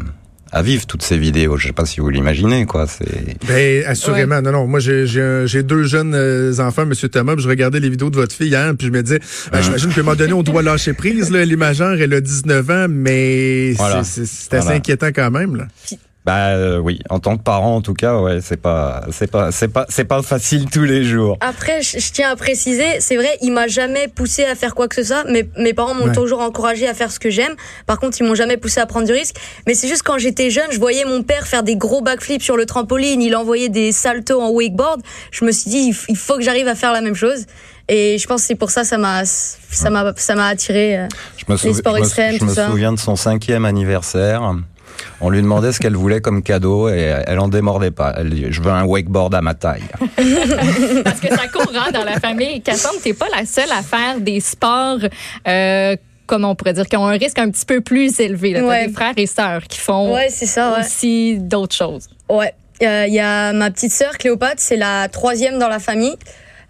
à 0.51 0.61
vivre 0.61 0.85
toutes 0.85 1.03
ces 1.03 1.17
vidéos. 1.17 1.57
Je 1.57 1.67
sais 1.67 1.73
pas 1.73 1.85
si 1.85 1.99
vous 1.99 2.09
l'imaginez, 2.09 2.65
quoi. 2.65 2.88
C'est 2.88 3.38
Ben, 3.47 3.83
assurément. 3.85 4.41
Non, 4.41 4.51
non. 4.51 4.67
Moi, 4.67 4.79
j'ai, 4.79 5.05
j'ai, 5.07 5.21
un- 5.21 5.45
j'ai 5.45 5.63
deux 5.63 5.83
jeunes 5.83 6.13
euh, 6.15 6.57
enfants, 6.59 6.85
Monsieur 6.85 7.09
Thomas, 7.09 7.33
puis 7.33 7.44
je 7.44 7.49
regardais 7.49 7.79
les 7.79 7.89
vidéos 7.89 8.09
de 8.09 8.15
votre 8.15 8.33
fille 8.35 8.47
hier, 8.49 8.73
puis 8.77 8.88
je 8.88 8.91
me 8.91 9.01
disais, 9.03 9.19
ben, 9.51 9.61
j'imagine 9.61 9.89
qu'à 9.94 10.01
un 10.01 10.03
moment 10.03 10.15
donné, 10.15 10.33
on 10.33 10.44
doit 10.44 10.61
lâcher 10.61 10.94
prise, 10.94 11.29
là. 11.31 11.44
Les 11.45 11.55
majeures, 11.55 11.99
elle 12.01 12.13
a 12.13 12.21
19 12.21 12.69
ans, 12.69 12.85
mais 12.89 13.73
Voilà. 13.73 14.03
c'est, 14.03 14.25
c'est, 14.25 14.25
c'est 14.25 14.53
assez 14.55 14.63
Voilà. 14.63 14.77
inquiétant 14.77 15.07
quand 15.13 15.31
même, 15.31 15.55
là. 15.55 15.67
Bah 16.27 16.47
euh, 16.50 16.77
oui, 16.77 17.00
en 17.09 17.19
tant 17.21 17.38
que 17.38 17.41
parent 17.41 17.74
en 17.77 17.81
tout 17.81 17.94
cas, 17.94 18.19
ouais, 18.19 18.39
c'est 18.41 18.59
pas 18.62 19.06
c'est 19.13 19.31
pas 19.31 19.53
c'est 19.53 19.69
pas 19.69 19.85
c'est 19.88 20.03
pas 20.03 20.21
facile 20.21 20.69
tous 20.69 20.83
les 20.83 21.06
jours. 21.06 21.38
Après, 21.39 21.81
je, 21.81 22.00
je 22.00 22.12
tiens 22.12 22.29
à 22.29 22.35
préciser, 22.35 23.00
c'est 23.00 23.15
vrai, 23.15 23.38
il 23.41 23.53
m'a 23.53 23.68
jamais 23.68 24.09
poussé 24.09 24.44
à 24.44 24.53
faire 24.56 24.75
quoi 24.75 24.89
que 24.89 24.95
ce 24.95 25.03
soit. 25.03 25.24
Mes, 25.24 25.50
mes 25.57 25.74
parents 25.74 25.94
m'ont 25.94 26.07
Ouais. 26.07 26.12
toujours 26.12 26.41
encouragé 26.41 26.85
à 26.85 26.94
faire 26.94 27.12
ce 27.13 27.19
que 27.19 27.29
j'aime. 27.29 27.56
Par 27.85 27.97
contre, 27.97 28.18
ils 28.19 28.27
m'ont 28.27 28.35
jamais 28.35 28.57
poussé 28.57 28.81
à 28.81 28.85
prendre 28.85 29.06
du 29.06 29.13
risque. 29.13 29.38
Mais 29.68 29.74
c'est 29.74 29.88
juste 29.88 30.03
quand 30.03 30.18
j'étais 30.18 30.50
jeune, 30.50 30.69
je 30.71 30.79
voyais 30.79 31.06
mon 31.06 31.24
père 31.24 31.47
faire 31.47 31.63
des 31.63 31.77
gros 31.77 32.01
backflips 32.01 32.41
sur 32.44 32.57
le 32.57 32.65
trampoline. 32.65 33.21
Il 33.21 33.33
envoyait 33.33 33.69
des 33.69 33.94
saltos 33.94 34.41
en 34.41 34.50
wakeboard. 34.50 35.01
Je 35.31 35.45
me 35.45 35.51
suis 35.53 35.69
dit, 35.71 35.94
il, 36.09 36.18
faut 36.18 36.35
que 36.35 36.41
j'arrive 36.44 36.68
à 36.68 36.75
faire 36.75 36.91
la 36.91 37.00
même 37.00 37.15
chose. 37.15 37.45
Et 37.88 38.18
je 38.18 38.27
pense 38.27 38.41
que 38.41 38.47
c'est 38.47 38.56
pour 38.56 38.69
ça 38.71 38.83
ça 38.83 38.97
m'a 38.97 39.23
ça 39.23 39.89
m'a 39.89 40.12
ça 40.18 40.35
m'a 40.35 40.47
attiré. 40.47 40.97
euh. 40.97 41.07
Je 41.38 41.45
me, 41.47 41.57
souvi- 41.57 41.73
sports 41.77 41.94
je 41.95 42.00
me- 42.01 42.06
extrêmes, 42.06 42.33
je 42.33 42.39
tout 42.39 42.45
me 42.47 42.53
ça. 42.53 42.68
souviens 42.68 42.91
de 42.91 43.00
son 43.00 43.15
cinquième 43.15 43.63
anniversaire. 43.63 44.53
On 45.21 45.29
lui 45.29 45.41
demandait 45.41 45.71
ce 45.71 45.79
qu'elle 45.79 45.95
voulait 45.95 46.21
comme 46.21 46.44
cadeau 46.44 46.89
et 46.89 47.13
elle 47.25 47.39
en 47.39 47.47
démordait 47.47 47.91
pas. 47.91 48.13
Elle 48.17 48.29
dit 48.29 48.45
je 48.49 48.61
veux 48.61 48.71
un 48.71 48.83
wakeboard 48.85 49.33
à 49.35 49.41
ma 49.41 49.53
taille. 49.53 49.83
Parce 51.03 51.19
que 51.19 51.27
ça 51.29 51.47
court 51.47 51.71
hein, 51.75 51.91
dans 51.94 52.03
la 52.03 52.19
famille. 52.19 52.61
Cassandre, 52.61 52.99
t'es 53.03 53.13
pas 53.13 53.27
la 53.35 53.45
seule 53.45 53.71
à 53.71 53.81
faire 53.81 54.19
des 54.19 54.39
sports. 54.39 54.99
Euh, 55.47 55.95
comment 56.25 56.51
on 56.51 56.55
pourrait 56.55 56.73
dire, 56.73 56.85
qui 56.88 56.97
ont 56.97 57.07
un 57.07 57.17
risque 57.17 57.39
un 57.39 57.49
petit 57.49 57.65
peu 57.65 57.81
plus 57.81 58.19
élevé. 58.19 58.51
Là. 58.51 58.59
T'as 58.61 58.67
Ouais. 58.67 58.88
des 58.88 58.94
frères 58.94 59.13
et 59.17 59.25
sœurs 59.27 59.63
qui 59.63 59.79
font 59.79 60.13
Ouais, 60.13 60.27
c'est 60.29 60.45
ça. 60.45 60.73
Ouais. 60.73 60.79
aussi 60.85 61.38
d'autres 61.39 61.75
choses. 61.75 62.07
Ouais. 62.29 62.53
Euh, 62.83 63.05
Il 63.07 63.13
y 63.13 63.19
a 63.19 63.53
ma 63.53 63.71
petite 63.71 63.91
sœur 63.91 64.17
Cléopâtre, 64.19 64.57
c'est 64.61 64.75
la 64.77 65.07
troisième 65.07 65.57
dans 65.57 65.67
la 65.69 65.79
famille. 65.79 66.15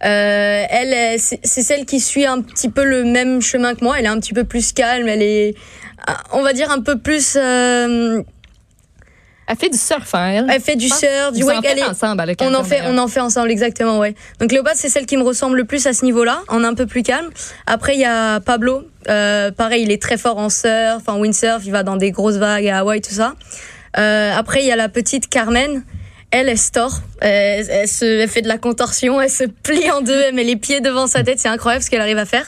Euh, 0.05 0.63
elle, 0.69 0.93
est- 0.93 1.17
c'est 1.17 1.61
celle 1.63 1.85
qui 1.85 1.99
suit 1.99 2.25
un 2.25 2.41
petit 2.41 2.69
peu 2.69 2.83
le 2.83 3.03
même 3.03 3.41
chemin 3.41 3.73
que 3.73 3.83
moi. 3.83 3.95
Elle 3.97 4.05
est 4.05 4.09
un 4.09 4.19
petit 4.19 4.33
peu 4.33 4.43
plus 4.43 4.71
calme. 4.73 5.07
Elle 5.07 5.21
est, 5.23 5.55
euh, 6.09 6.13
on 6.33 6.41
va 6.43 6.53
dire, 6.53 6.69
un 6.71 6.81
peu 6.81 6.99
plus. 6.99 7.35
euh, 7.35 8.21
Elle 9.49 9.55
fait 9.57 9.69
du 9.69 9.77
surf, 9.77 10.13
hein, 10.13 10.27
elle? 10.29 10.47
elle 10.53 10.61
fait 10.61 10.75
du 10.75 10.89
surf, 10.89 11.31
du 11.33 11.43
wake. 11.43 11.63
Elle 11.63 11.79
est- 11.79 11.83
ensemble 11.83 12.19
à 12.21 12.25
on 12.41 12.53
en 12.53 12.63
fait, 12.65 12.81
on 12.85 12.97
en 12.97 13.07
fait 13.07 13.21
ensemble 13.21 13.49
exactement, 13.49 13.97
ouais. 13.97 14.13
Donc 14.41 14.49
Cléopâtre, 14.49 14.75
c'est 14.77 14.89
celle 14.89 15.05
qui 15.05 15.15
me 15.15 15.23
ressemble 15.23 15.55
le 15.55 15.63
plus 15.63 15.87
à 15.87 15.93
ce 15.93 16.03
niveau-là, 16.03 16.41
en 16.49 16.65
un 16.65 16.73
peu 16.73 16.85
plus 16.85 17.01
calme. 17.01 17.29
Après, 17.65 17.95
il 17.95 18.01
y 18.01 18.05
a 18.05 18.41
Pablo. 18.41 18.83
Euh, 19.07 19.51
pareil, 19.51 19.83
il 19.83 19.91
est 19.91 20.01
très 20.01 20.17
fort 20.17 20.37
en 20.37 20.49
surf, 20.49 21.01
en 21.07 21.17
windsurf. 21.19 21.61
Il 21.65 21.71
va 21.71 21.83
dans 21.83 21.95
des 21.95 22.11
grosses 22.11 22.35
vagues 22.35 22.67
à 22.67 22.79
Hawaï, 22.79 22.99
tout 22.99 23.13
ça. 23.13 23.35
Euh, 23.97 24.33
après, 24.35 24.61
il 24.63 24.67
y 24.67 24.71
a 24.71 24.75
la 24.75 24.89
petite 24.89 25.29
Carmen. 25.29 25.81
Elle, 26.31 26.49
elle 26.49 26.57
se 26.57 26.71
tord. 26.71 26.99
Elle, 27.21 27.65
elle 27.69 27.87
se, 27.87 28.05
elle 28.05 28.29
fait 28.29 28.41
de 28.41 28.47
la 28.47 28.57
contorsion. 28.57 29.21
Elle 29.21 29.29
se 29.29 29.45
plie 29.45 29.89
en 29.91 30.01
deux. 30.01 30.21
Elle 30.21 30.35
met 30.35 30.43
les 30.43 30.57
pieds 30.57 30.81
devant 30.81 31.07
sa 31.07 31.23
tête. 31.23 31.39
C'est 31.39 31.47
incroyable 31.47 31.83
ce 31.83 31.89
qu'elle 31.89 32.01
arrive 32.01 32.17
à 32.17 32.25
faire. 32.25 32.47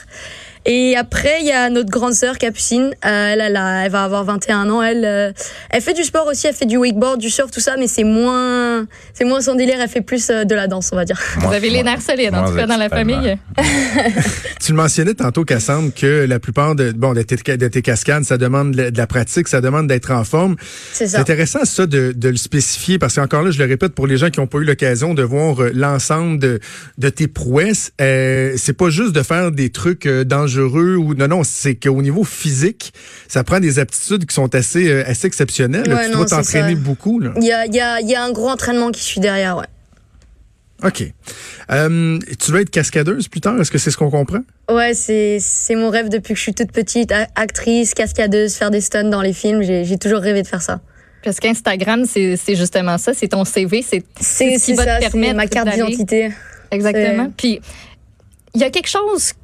Et 0.66 0.96
après, 0.96 1.38
il 1.40 1.46
y 1.46 1.52
a 1.52 1.70
notre 1.70 1.90
grande 1.90 2.12
sœur 2.14 2.36
Capucine. 2.38 2.90
Euh, 3.04 3.32
elle, 3.32 3.40
elle, 3.40 3.56
a- 3.56 3.84
elle 3.86 3.90
va 3.90 4.04
avoir 4.04 4.24
21 4.24 4.68
ans. 4.70 4.82
Elle, 4.82 5.04
euh, 5.04 5.32
elle 5.70 5.80
fait 5.80 5.94
du 5.94 6.04
sport 6.04 6.26
aussi. 6.26 6.46
Elle 6.46 6.54
fait 6.54 6.66
du 6.66 6.76
wakeboard, 6.76 7.18
du 7.18 7.30
surf, 7.30 7.50
tout 7.50 7.60
ça, 7.60 7.76
mais 7.78 7.86
c'est 7.86 8.04
moins, 8.04 8.86
c'est 9.14 9.24
moins 9.24 9.40
son 9.40 9.54
délire. 9.54 9.78
Elle 9.80 9.88
fait 9.88 10.02
plus 10.02 10.28
euh, 10.30 10.44
de 10.44 10.54
la 10.54 10.66
danse, 10.66 10.90
on 10.92 10.96
va 10.96 11.04
dire. 11.04 11.18
Vous 11.38 11.52
avez 11.52 11.70
les 11.70 11.82
nerfs 11.82 12.02
solides, 12.02 12.34
en 12.34 12.44
tout 12.48 12.54
cas, 12.54 12.66
dans 12.66 12.76
la 12.76 12.88
famille. 12.88 13.36
Tu 14.60 14.72
le 14.72 14.76
mentionnais 14.76 15.14
tantôt, 15.14 15.44
Cassandre, 15.44 15.90
que 15.94 16.26
la 16.26 16.38
plupart 16.38 16.74
de, 16.74 16.92
bon, 16.92 17.14
de, 17.14 17.22
tes, 17.22 17.56
de 17.56 17.68
tes 17.68 17.80
cascades, 17.82 18.24
ça 18.24 18.36
demande 18.36 18.72
de 18.72 18.92
la 18.96 19.06
pratique, 19.06 19.48
ça 19.48 19.60
demande 19.62 19.86
d'être 19.86 20.10
en 20.10 20.22
forme. 20.24 20.56
C'est 20.92 21.06
C'est 21.06 21.12
ça. 21.16 21.20
intéressant 21.20 21.64
ça 21.64 21.86
de, 21.86 22.12
de 22.14 22.28
le 22.28 22.36
spécifier 22.36 22.98
parce 22.98 23.14
qu'encore 23.14 23.42
là, 23.42 23.50
je 23.50 23.58
le 23.58 23.64
répète 23.64 23.94
pour 23.94 24.06
les 24.06 24.16
gens 24.18 24.28
qui 24.30 24.38
n'ont 24.38 24.46
pas 24.46 24.58
eu 24.58 24.64
l'occasion 24.64 25.14
de 25.14 25.22
voir 25.22 25.56
l'ensemble 25.74 26.38
de, 26.38 26.60
de 26.98 27.08
tes 27.08 27.26
prouesses, 27.26 27.92
euh, 28.00 28.52
c'est 28.56 28.74
pas 28.74 28.90
juste 28.90 29.12
de 29.12 29.22
faire 29.22 29.50
des 29.50 29.70
trucs 29.70 30.04
euh, 30.06 30.24
dangereux 30.50 30.96
ou 30.96 31.14
non 31.14 31.28
non, 31.28 31.44
c'est 31.44 31.74
qu'au 31.74 32.02
niveau 32.02 32.24
physique, 32.24 32.92
ça 33.28 33.44
prend 33.44 33.60
des 33.60 33.78
aptitudes 33.78 34.26
qui 34.26 34.34
sont 34.34 34.54
assez 34.54 34.88
euh, 34.90 35.04
assez 35.06 35.26
exceptionnelles. 35.26 35.86
là. 35.88 35.96
Ouais, 35.96 36.04
tu 36.06 36.10
non, 36.12 36.18
dois 36.18 36.26
t'entraîner 36.26 36.74
ça. 36.74 36.80
beaucoup 36.80 37.20
là. 37.20 37.32
Il 37.36 37.44
y 37.44 37.52
a, 37.52 37.66
il 37.66 37.74
y 37.74 37.80
a, 37.80 38.00
il 38.00 38.08
y 38.08 38.14
a 38.14 38.22
un 38.24 38.32
gros 38.32 38.48
entraînement 38.48 38.90
qui 38.90 39.02
suit 39.02 39.20
derrière, 39.20 39.56
ouais. 39.56 39.66
OK. 40.82 41.02
Euh, 41.70 42.18
tu 42.38 42.52
veux 42.52 42.60
être 42.60 42.70
cascadeuse 42.70 43.28
plus 43.28 43.40
tard, 43.42 43.60
est-ce 43.60 43.70
que 43.70 43.76
c'est 43.78 43.90
ce 43.90 43.98
qu'on 43.98 44.10
comprend? 44.10 44.40
Ouais, 44.70 44.94
c'est, 44.94 45.36
c'est 45.38 45.74
mon 45.74 45.90
rêve 45.90 46.08
depuis 46.08 46.32
que 46.32 46.38
je 46.38 46.42
suis 46.42 46.54
toute 46.54 46.72
petite. 46.72 47.12
A- 47.12 47.26
Actrice, 47.34 47.92
cascadeuse, 47.92 48.54
faire 48.54 48.70
des 48.70 48.80
stunts 48.80 49.10
dans 49.10 49.20
les 49.20 49.34
films. 49.34 49.62
J'ai, 49.62 49.84
j'ai 49.84 49.98
toujours 49.98 50.20
rêvé 50.20 50.42
de 50.42 50.46
faire 50.46 50.62
ça. 50.62 50.80
Parce 51.22 51.38
qu'Instagram, 51.38 52.06
c'est 52.06 52.36
c'est 52.38 52.56
justement 52.56 52.96
ça. 52.96 53.12
C'est 53.12 53.28
ton 53.28 53.44
CV. 53.44 53.82
C'est 53.86 54.02
C'est, 54.18 54.56
ce 54.58 54.64
qui 54.64 54.70
c'est 54.70 54.72
va 54.72 54.86
te 54.86 55.04
ça, 55.04 55.10
permettre 55.10 55.36
ma 55.36 55.46
carte 55.46 55.66
d'aller- 55.66 55.82
d'identité. 55.82 56.30
Exactement. 56.70 57.24
C'est- 57.26 57.36
Puis, 57.36 57.60
il 58.54 58.60
y 58.62 58.64
a 58.64 58.70
quelque 58.70 58.88
chose 58.88 59.34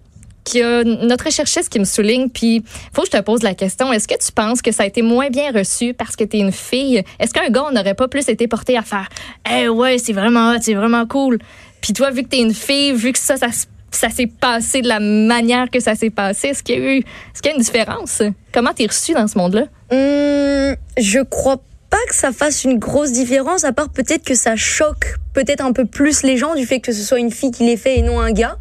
que 0.50 1.06
notre 1.06 1.24
recherchiste 1.24 1.68
qui 1.68 1.78
me 1.78 1.84
souligne, 1.84 2.28
puis 2.28 2.64
faut 2.92 3.02
que 3.02 3.08
je 3.12 3.18
te 3.18 3.22
pose 3.22 3.42
la 3.42 3.54
question, 3.54 3.92
est-ce 3.92 4.08
que 4.08 4.14
tu 4.14 4.32
penses 4.32 4.62
que 4.62 4.72
ça 4.72 4.84
a 4.84 4.86
été 4.86 5.02
moins 5.02 5.28
bien 5.28 5.50
reçu 5.52 5.94
parce 5.94 6.16
que 6.16 6.24
tu 6.24 6.36
es 6.38 6.40
une 6.40 6.52
fille? 6.52 7.02
Est-ce 7.18 7.34
qu'un 7.34 7.48
gars 7.48 7.70
n'aurait 7.72 7.94
pas 7.94 8.08
plus 8.08 8.28
été 8.28 8.46
porté 8.48 8.76
à 8.76 8.82
faire 8.82 9.08
«Eh 9.50 9.68
ouais, 9.68 9.98
c'est 9.98 10.12
vraiment 10.12 10.52
hot, 10.52 10.58
c'est 10.60 10.74
vraiment 10.74 11.06
cool». 11.06 11.38
Puis 11.80 11.92
toi, 11.92 12.10
vu 12.10 12.22
que 12.22 12.28
tu 12.28 12.36
es 12.36 12.40
une 12.40 12.54
fille, 12.54 12.92
vu 12.92 13.12
que 13.12 13.18
ça, 13.18 13.36
ça, 13.36 13.48
ça 13.90 14.10
s'est 14.10 14.26
passé 14.26 14.82
de 14.82 14.88
la 14.88 15.00
manière 15.00 15.70
que 15.70 15.80
ça 15.80 15.94
s'est 15.94 16.10
passé, 16.10 16.48
est-ce 16.48 16.62
qu'il 16.62 16.78
y 16.78 16.78
a 16.78 16.94
eu 16.94 16.98
est-ce 16.98 17.42
qu'il 17.42 17.50
y 17.50 17.54
a 17.54 17.56
une 17.56 17.62
différence? 17.62 18.22
Comment 18.52 18.72
tu 18.72 18.84
es 18.84 18.86
reçu 18.86 19.12
dans 19.12 19.28
ce 19.28 19.38
monde-là? 19.38 19.62
Hum, 19.90 20.76
je 20.98 21.22
crois 21.22 21.58
pas 21.90 21.98
que 22.08 22.14
ça 22.14 22.32
fasse 22.32 22.64
une 22.64 22.78
grosse 22.78 23.12
différence, 23.12 23.64
à 23.64 23.72
part 23.72 23.90
peut-être 23.90 24.24
que 24.24 24.34
ça 24.34 24.56
choque 24.56 25.16
peut-être 25.34 25.64
un 25.64 25.72
peu 25.72 25.84
plus 25.84 26.22
les 26.22 26.36
gens 26.36 26.54
du 26.54 26.66
fait 26.66 26.80
que 26.80 26.92
ce 26.92 27.02
soit 27.02 27.18
une 27.18 27.30
fille 27.30 27.50
qui 27.50 27.64
l'ait 27.64 27.76
fait 27.76 27.98
et 27.98 28.02
non 28.02 28.20
un 28.20 28.32
gars. 28.32 28.56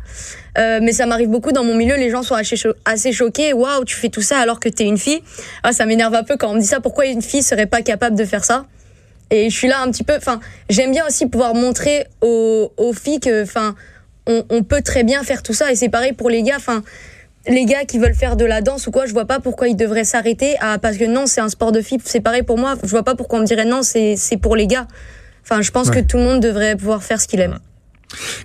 Euh, 0.58 0.80
mais 0.82 0.94
ça 0.94 1.06
m'arrive 1.06 1.30
beaucoup 1.30 1.52
dans 1.52 1.64
mon 1.66 1.76
milieu, 1.76 1.96
les 1.96 2.10
gens 2.10 2.24
sont 2.24 2.36
assez, 2.36 2.56
cho- 2.56 2.74
assez 2.86 3.12
choqués. 3.12 3.52
Waouh, 3.54 3.84
tu 3.84 3.96
fais 3.96 4.10
tout 4.10 4.22
ça 4.22 4.38
alors 4.38 4.60
que 4.60 4.70
t'es 4.70 4.86
une 4.86 4.98
fille. 4.98 5.22
Ah, 5.64 5.74
ça 5.74 5.86
m'énerve 5.86 6.16
un 6.16 6.24
peu 6.24 6.38
quand 6.38 6.50
on 6.52 6.54
me 6.56 6.60
dit 6.62 6.68
ça. 6.68 6.80
Pourquoi 6.80 7.06
une 7.08 7.22
fille 7.22 7.44
serait 7.44 7.66
pas 7.66 7.82
capable 7.82 8.16
de 8.16 8.24
faire 8.24 8.46
ça? 8.46 8.66
Et 9.32 9.50
je 9.50 9.56
suis 9.58 9.68
là 9.68 9.82
un 9.82 9.92
petit 9.92 10.04
peu. 10.04 10.16
Enfin, 10.16 10.40
j'aime 10.70 10.92
bien 10.92 11.06
aussi 11.08 11.26
pouvoir 11.28 11.56
montrer 11.56 12.06
aux, 12.22 12.72
aux 12.78 12.94
filles 12.94 13.20
que, 13.20 13.44
enfin, 13.44 13.76
on, 14.28 14.46
on 14.50 14.64
peut 14.64 14.82
très 14.82 15.04
bien 15.04 15.24
faire 15.24 15.44
tout 15.44 15.54
ça. 15.54 15.72
Et 15.72 15.76
c'est 15.76 15.90
pareil 15.90 16.14
pour 16.14 16.30
les 16.30 16.42
gars. 16.44 16.56
Enfin, 16.58 16.84
les 17.48 17.66
gars 17.66 17.84
qui 17.86 18.00
veulent 18.00 18.16
faire 18.16 18.38
de 18.38 18.46
la 18.46 18.62
danse 18.62 18.88
ou 18.88 18.92
quoi, 18.92 19.06
je 19.08 19.14
vois 19.14 19.26
pas 19.26 19.40
pourquoi 19.40 19.68
ils 19.68 19.76
devraient 19.76 20.04
s'arrêter 20.06 20.56
à 20.62 20.78
parce 20.80 20.98
que 20.98 21.04
non, 21.06 21.26
c'est 21.28 21.42
un 21.42 21.50
sport 21.50 21.72
de 21.74 21.82
filles. 21.82 22.00
C'est 22.06 22.22
pareil 22.22 22.44
pour 22.44 22.58
moi. 22.58 22.76
Je 22.82 22.90
vois 22.90 23.04
pas 23.04 23.16
pourquoi 23.16 23.40
on 23.40 23.42
me 23.42 23.48
dirait 23.48 23.66
non, 23.66 23.84
c'est 23.84 24.16
c'est 24.16 24.38
pour 24.38 24.56
les 24.56 24.68
gars. 24.68 24.88
Enfin, 25.44 25.62
je 25.62 25.70
pense 25.72 25.90
Ouais. 25.90 26.02
que 26.02 26.08
tout 26.08 26.18
le 26.18 26.24
monde 26.24 26.40
devrait 26.40 26.76
pouvoir 26.76 27.04
faire 27.04 27.20
ce 27.20 27.28
qu'il 27.28 27.42
aime. 27.42 27.60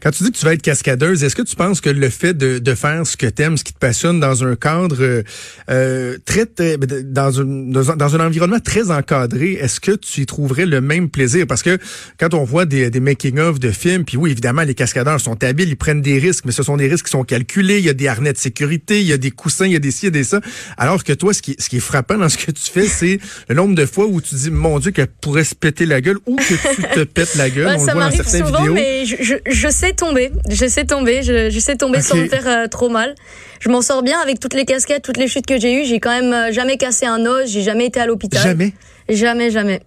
Quand 0.03 0.11
tu 0.11 0.25
dis 0.25 0.33
que 0.33 0.37
tu 0.39 0.45
vas 0.45 0.55
être 0.55 0.63
cascadeuse, 0.63 1.23
est-ce 1.25 1.37
que 1.37 1.43
tu 1.43 1.57
penses 1.57 1.81
que 1.81 1.91
le 1.91 2.09
fait 2.09 2.35
de, 2.35 2.59
de 2.59 2.75
faire 2.75 3.07
ce 3.07 3.17
que 3.17 3.27
t'aimes, 3.27 3.57
ce 3.57 3.65
qui 3.65 3.73
te 3.73 3.79
passionne 3.79 4.19
dans 4.21 4.45
un 4.45 4.57
cadre 4.57 4.97
euh, 5.01 5.23
euh, 5.71 6.17
très, 6.25 6.47
très- 6.47 6.77
dans 6.77 7.41
un, 7.41 7.45
dans 7.45 7.91
un 7.91 7.97
dans 7.97 8.17
un 8.17 8.27
environnement 8.27 8.61
très 8.61 8.91
encadré, 8.91 9.53
est-ce 9.53 9.81
que 9.81 9.93
tu 9.93 10.23
y 10.23 10.27
trouverais 10.27 10.67
le 10.67 10.81
même 10.81 11.09
plaisir? 11.11 11.47
Parce 11.47 11.63
que 11.63 11.79
quand 12.19 12.35
on 12.35 12.45
voit 12.45 12.65
des, 12.65 12.91
des 12.91 13.01
making 13.01 13.39
of 13.39 13.59
de 13.61 13.71
films, 13.71 14.05
puis 14.05 14.17
oui 14.17 14.31
évidemment 14.31 14.63
les 14.63 14.75
cascadeurs 14.75 15.21
sont 15.21 15.43
habiles, 15.45 15.69
ils 15.69 15.77
prennent 15.77 16.03
des 16.03 16.19
risques, 16.19 16.45
mais 16.47 16.53
ce 16.53 16.63
sont 16.63 16.77
des 16.77 16.89
risques 16.89 17.07
qui 17.07 17.13
sont 17.13 17.25
calculés. 17.25 17.79
Il 17.79 17.85
y 17.85 17.89
a 17.91 17.95
des 17.95 18.09
harnais 18.09 18.33
de 18.33 18.39
sécurité, 18.39 19.01
il 19.01 19.07
y 19.07 19.13
a 19.13 19.19
des 19.19 19.31
coussins, 19.31 19.67
il 19.67 19.73
y 19.73 19.77
a 19.77 19.81
des 19.81 19.91
ci, 19.91 20.01
il 20.03 20.05
y 20.07 20.09
a 20.09 20.11
des 20.11 20.25
ça. 20.25 20.41
Alors 20.77 21.05
que 21.05 21.13
toi, 21.13 21.33
ce 21.35 21.43
qui, 21.43 21.57
ce 21.59 21.69
qui 21.69 21.77
est 21.77 21.81
frappant 21.81 22.19
dans 22.19 22.29
ce 22.29 22.39
que 22.39 22.51
tu 22.51 22.71
fais, 22.71 22.87
c'est 22.87 23.19
le 23.49 23.55
nombre 23.55 23.75
de 23.75 23.87
fois 23.87 24.07
où 24.07 24.21
tu 24.21 24.35
dis 24.35 24.51
mon 24.51 24.79
Dieu 24.79 24.91
qu'elle 24.91 25.07
pourrait 25.09 25.45
se 25.45 25.55
péter 25.55 25.87
la 25.87 26.01
gueule 26.01 26.19
ou 26.27 26.37
que 26.37 26.75
tu 26.75 26.83
te 26.83 27.05
pètes 27.05 27.35
la 27.37 27.51
gueule. 27.51 27.67
Ouais, 27.67 27.75
on 27.79 27.85
ça 27.85 27.93
le 27.93 28.01
voit 28.01 28.11
dans 28.11 28.17
certaines 28.17 28.47
souvent, 28.47 28.59
vidéos. 28.59 28.75
mais 28.75 29.05
je, 29.07 29.17
je, 29.21 29.35
je 29.51 29.69
sais 29.69 29.93
tomber, 29.93 30.31
je 30.49 30.67
sais 30.67 30.85
tomber, 30.85 31.23
je, 31.23 31.51
je 31.51 31.59
sais 31.59 31.77
tomber 31.77 32.01
sans 32.01 32.17
me 32.17 32.27
faire 32.29 32.47
euh, 32.47 32.67
trop 32.69 32.89
mal. 32.89 33.15
Je 33.61 33.69
m'en 33.69 33.83
sors 33.83 34.03
bien 34.03 34.19
avec 34.21 34.41
toutes 34.41 34.55
les 34.55 34.65
casquettes, 34.65 35.03
toutes 35.03 35.17
les 35.19 35.29
chutes 35.29 35.47
que 35.47 35.59
j'ai 35.61 35.83
eues. 35.83 35.85
J'ai 35.87 36.01
quand 36.01 36.11
même 36.11 36.33
euh, 36.33 36.53
jamais 36.53 36.77
cassé 36.77 37.07
un 37.07 37.25
os, 37.27 37.49
j'ai 37.51 37.63
jamais 37.63 37.87
été 37.87 38.01
à 38.01 38.07
l'hôpital. 38.07 38.43
Jamais? 38.43 38.73
Jamais, 39.09 39.51
jamais. 39.51 39.83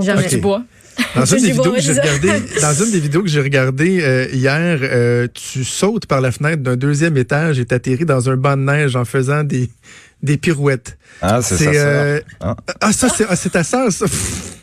Jamais. 0.00 0.22
Ok. 0.24 0.28
Du 0.28 0.36
bois. 0.38 0.62
Dans 1.16 1.24
une, 1.24 1.38
des 1.42 1.50
vidéos 1.52 1.72
que 1.72 1.80
j'ai 1.80 1.92
regardé, 1.92 2.28
dans 2.60 2.74
une 2.84 2.90
des 2.92 3.00
vidéos 3.00 3.22
que 3.22 3.28
j'ai 3.28 3.40
regardées 3.40 4.00
euh, 4.02 4.26
hier, 4.32 4.78
euh, 4.82 5.26
tu 5.34 5.64
sautes 5.64 6.06
par 6.06 6.20
la 6.20 6.30
fenêtre 6.30 6.62
d'un 6.62 6.76
deuxième 6.76 7.16
étage 7.16 7.58
et 7.58 7.64
t'atterris 7.64 8.04
dans 8.04 8.30
un 8.30 8.36
banc 8.36 8.56
de 8.56 8.62
neige 8.62 8.94
en 8.94 9.04
faisant 9.04 9.42
des, 9.42 9.70
des 10.22 10.36
pirouettes. 10.36 10.96
Ah, 11.20 11.40
c'est 11.42 11.56
ça. 11.56 11.70
euh, 11.70 12.20
Hein 12.40 12.54
ah 12.80 12.92
ça 12.92 13.08
c'est 13.08 13.26
ah, 13.28 13.36
ta 13.36 13.64
sœur 13.64 13.90
ça? 13.90 14.06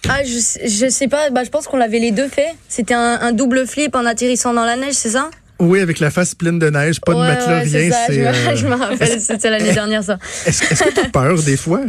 Ah, 0.09 0.23
je, 0.23 0.67
je 0.67 0.89
sais 0.89 1.07
pas, 1.07 1.29
bah, 1.29 1.43
je 1.43 1.49
pense 1.49 1.67
qu'on 1.67 1.77
l'avait 1.77 1.99
les 1.99 2.11
deux 2.11 2.27
fait. 2.27 2.49
C'était 2.67 2.93
un, 2.93 3.19
un 3.21 3.31
double 3.31 3.67
flip 3.67 3.95
en 3.95 4.05
atterrissant 4.05 4.53
dans 4.53 4.65
la 4.65 4.75
neige, 4.75 4.93
c'est 4.95 5.11
ça? 5.11 5.29
Oui, 5.59 5.79
avec 5.79 5.99
la 5.99 6.09
face 6.09 6.33
pleine 6.33 6.57
de 6.57 6.69
neige, 6.71 6.99
pas 7.01 7.13
de 7.13 7.19
matelas, 7.19 7.59
ouais, 7.61 7.67
c'est 7.67 7.77
rien. 7.77 7.91
ça, 7.91 8.11
je, 8.11 8.19
me, 8.19 8.27
euh, 8.27 8.55
je 8.55 8.67
me 8.67 8.73
rappelle, 8.75 9.21
c'était 9.21 9.49
l'année 9.51 9.73
dernière 9.73 10.03
ça. 10.03 10.17
Est-ce 10.47 10.63
que 10.63 10.91
tu 10.93 10.99
as 10.99 11.09
peur 11.13 11.41
des 11.43 11.55
fois? 11.55 11.81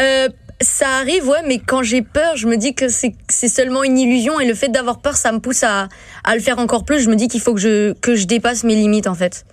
Euh, 0.00 0.28
ça 0.60 0.88
arrive, 1.00 1.28
ouais, 1.28 1.38
mais 1.46 1.60
quand 1.64 1.84
j'ai 1.84 2.02
peur, 2.02 2.36
je 2.36 2.48
me 2.48 2.56
dis 2.56 2.74
que 2.74 2.88
c'est 2.88 3.14
c'est 3.28 3.48
seulement 3.48 3.84
une 3.84 3.96
illusion 3.96 4.40
et 4.40 4.46
le 4.46 4.54
fait 4.54 4.68
d'avoir 4.68 5.00
peur, 5.00 5.16
ça 5.16 5.30
me 5.30 5.38
pousse 5.38 5.62
à, 5.62 5.88
à 6.24 6.34
le 6.34 6.40
faire 6.40 6.58
encore 6.58 6.84
plus. 6.84 7.00
Je 7.00 7.08
me 7.08 7.14
dis 7.14 7.28
qu'il 7.28 7.40
faut 7.40 7.54
que 7.54 7.60
je, 7.60 7.92
que 7.92 8.16
je 8.16 8.24
dépasse 8.26 8.64
mes 8.64 8.74
limites 8.74 9.06
en 9.06 9.14
fait. 9.14 9.46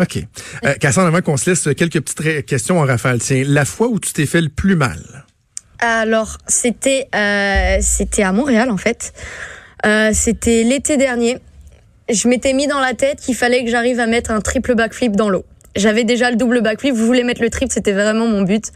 OK. 0.00 0.18
Euh, 0.64 0.74
Cassandre, 0.74 1.08
avant 1.08 1.20
qu'on 1.22 1.36
se 1.36 1.50
laisse 1.50 1.68
quelques 1.76 2.00
petites 2.00 2.44
questions 2.44 2.80
en 2.80 2.84
rafale, 2.84 3.20
tiens, 3.20 3.44
la 3.46 3.64
fois 3.64 3.86
où 3.88 4.00
tu 4.00 4.12
t'es 4.12 4.26
fait 4.26 4.40
le 4.40 4.48
plus 4.48 4.74
mal? 4.76 5.26
Alors, 5.80 6.38
c'était 6.48 7.08
euh, 7.14 7.78
c'était 7.80 8.22
à 8.22 8.32
Montréal 8.32 8.70
en 8.70 8.76
fait. 8.76 9.12
Euh, 9.86 10.10
c'était 10.12 10.64
l'été 10.64 10.96
dernier. 10.96 11.38
Je 12.10 12.26
m'étais 12.28 12.52
mis 12.52 12.66
dans 12.66 12.80
la 12.80 12.94
tête 12.94 13.20
qu'il 13.20 13.36
fallait 13.36 13.64
que 13.64 13.70
j'arrive 13.70 14.00
à 14.00 14.06
mettre 14.06 14.30
un 14.30 14.40
triple 14.40 14.74
backflip 14.74 15.14
dans 15.14 15.28
l'eau. 15.28 15.44
J'avais 15.76 16.04
déjà 16.04 16.30
le 16.30 16.36
double 16.36 16.62
backflip, 16.62 16.96
je 16.96 17.02
voulais 17.02 17.22
mettre 17.22 17.42
le 17.42 17.50
triple, 17.50 17.72
c'était 17.72 17.92
vraiment 17.92 18.26
mon 18.26 18.42
but. 18.42 18.72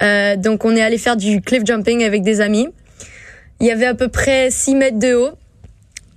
Euh, 0.00 0.36
donc 0.36 0.64
on 0.64 0.74
est 0.74 0.80
allé 0.80 0.96
faire 0.96 1.16
du 1.16 1.42
cliff 1.42 1.64
jumping 1.66 2.04
avec 2.04 2.22
des 2.22 2.40
amis. 2.40 2.68
Il 3.60 3.66
y 3.66 3.70
avait 3.70 3.86
à 3.86 3.94
peu 3.94 4.08
près 4.08 4.50
6 4.50 4.74
mètres 4.76 4.98
de 4.98 5.14
haut. 5.14 5.37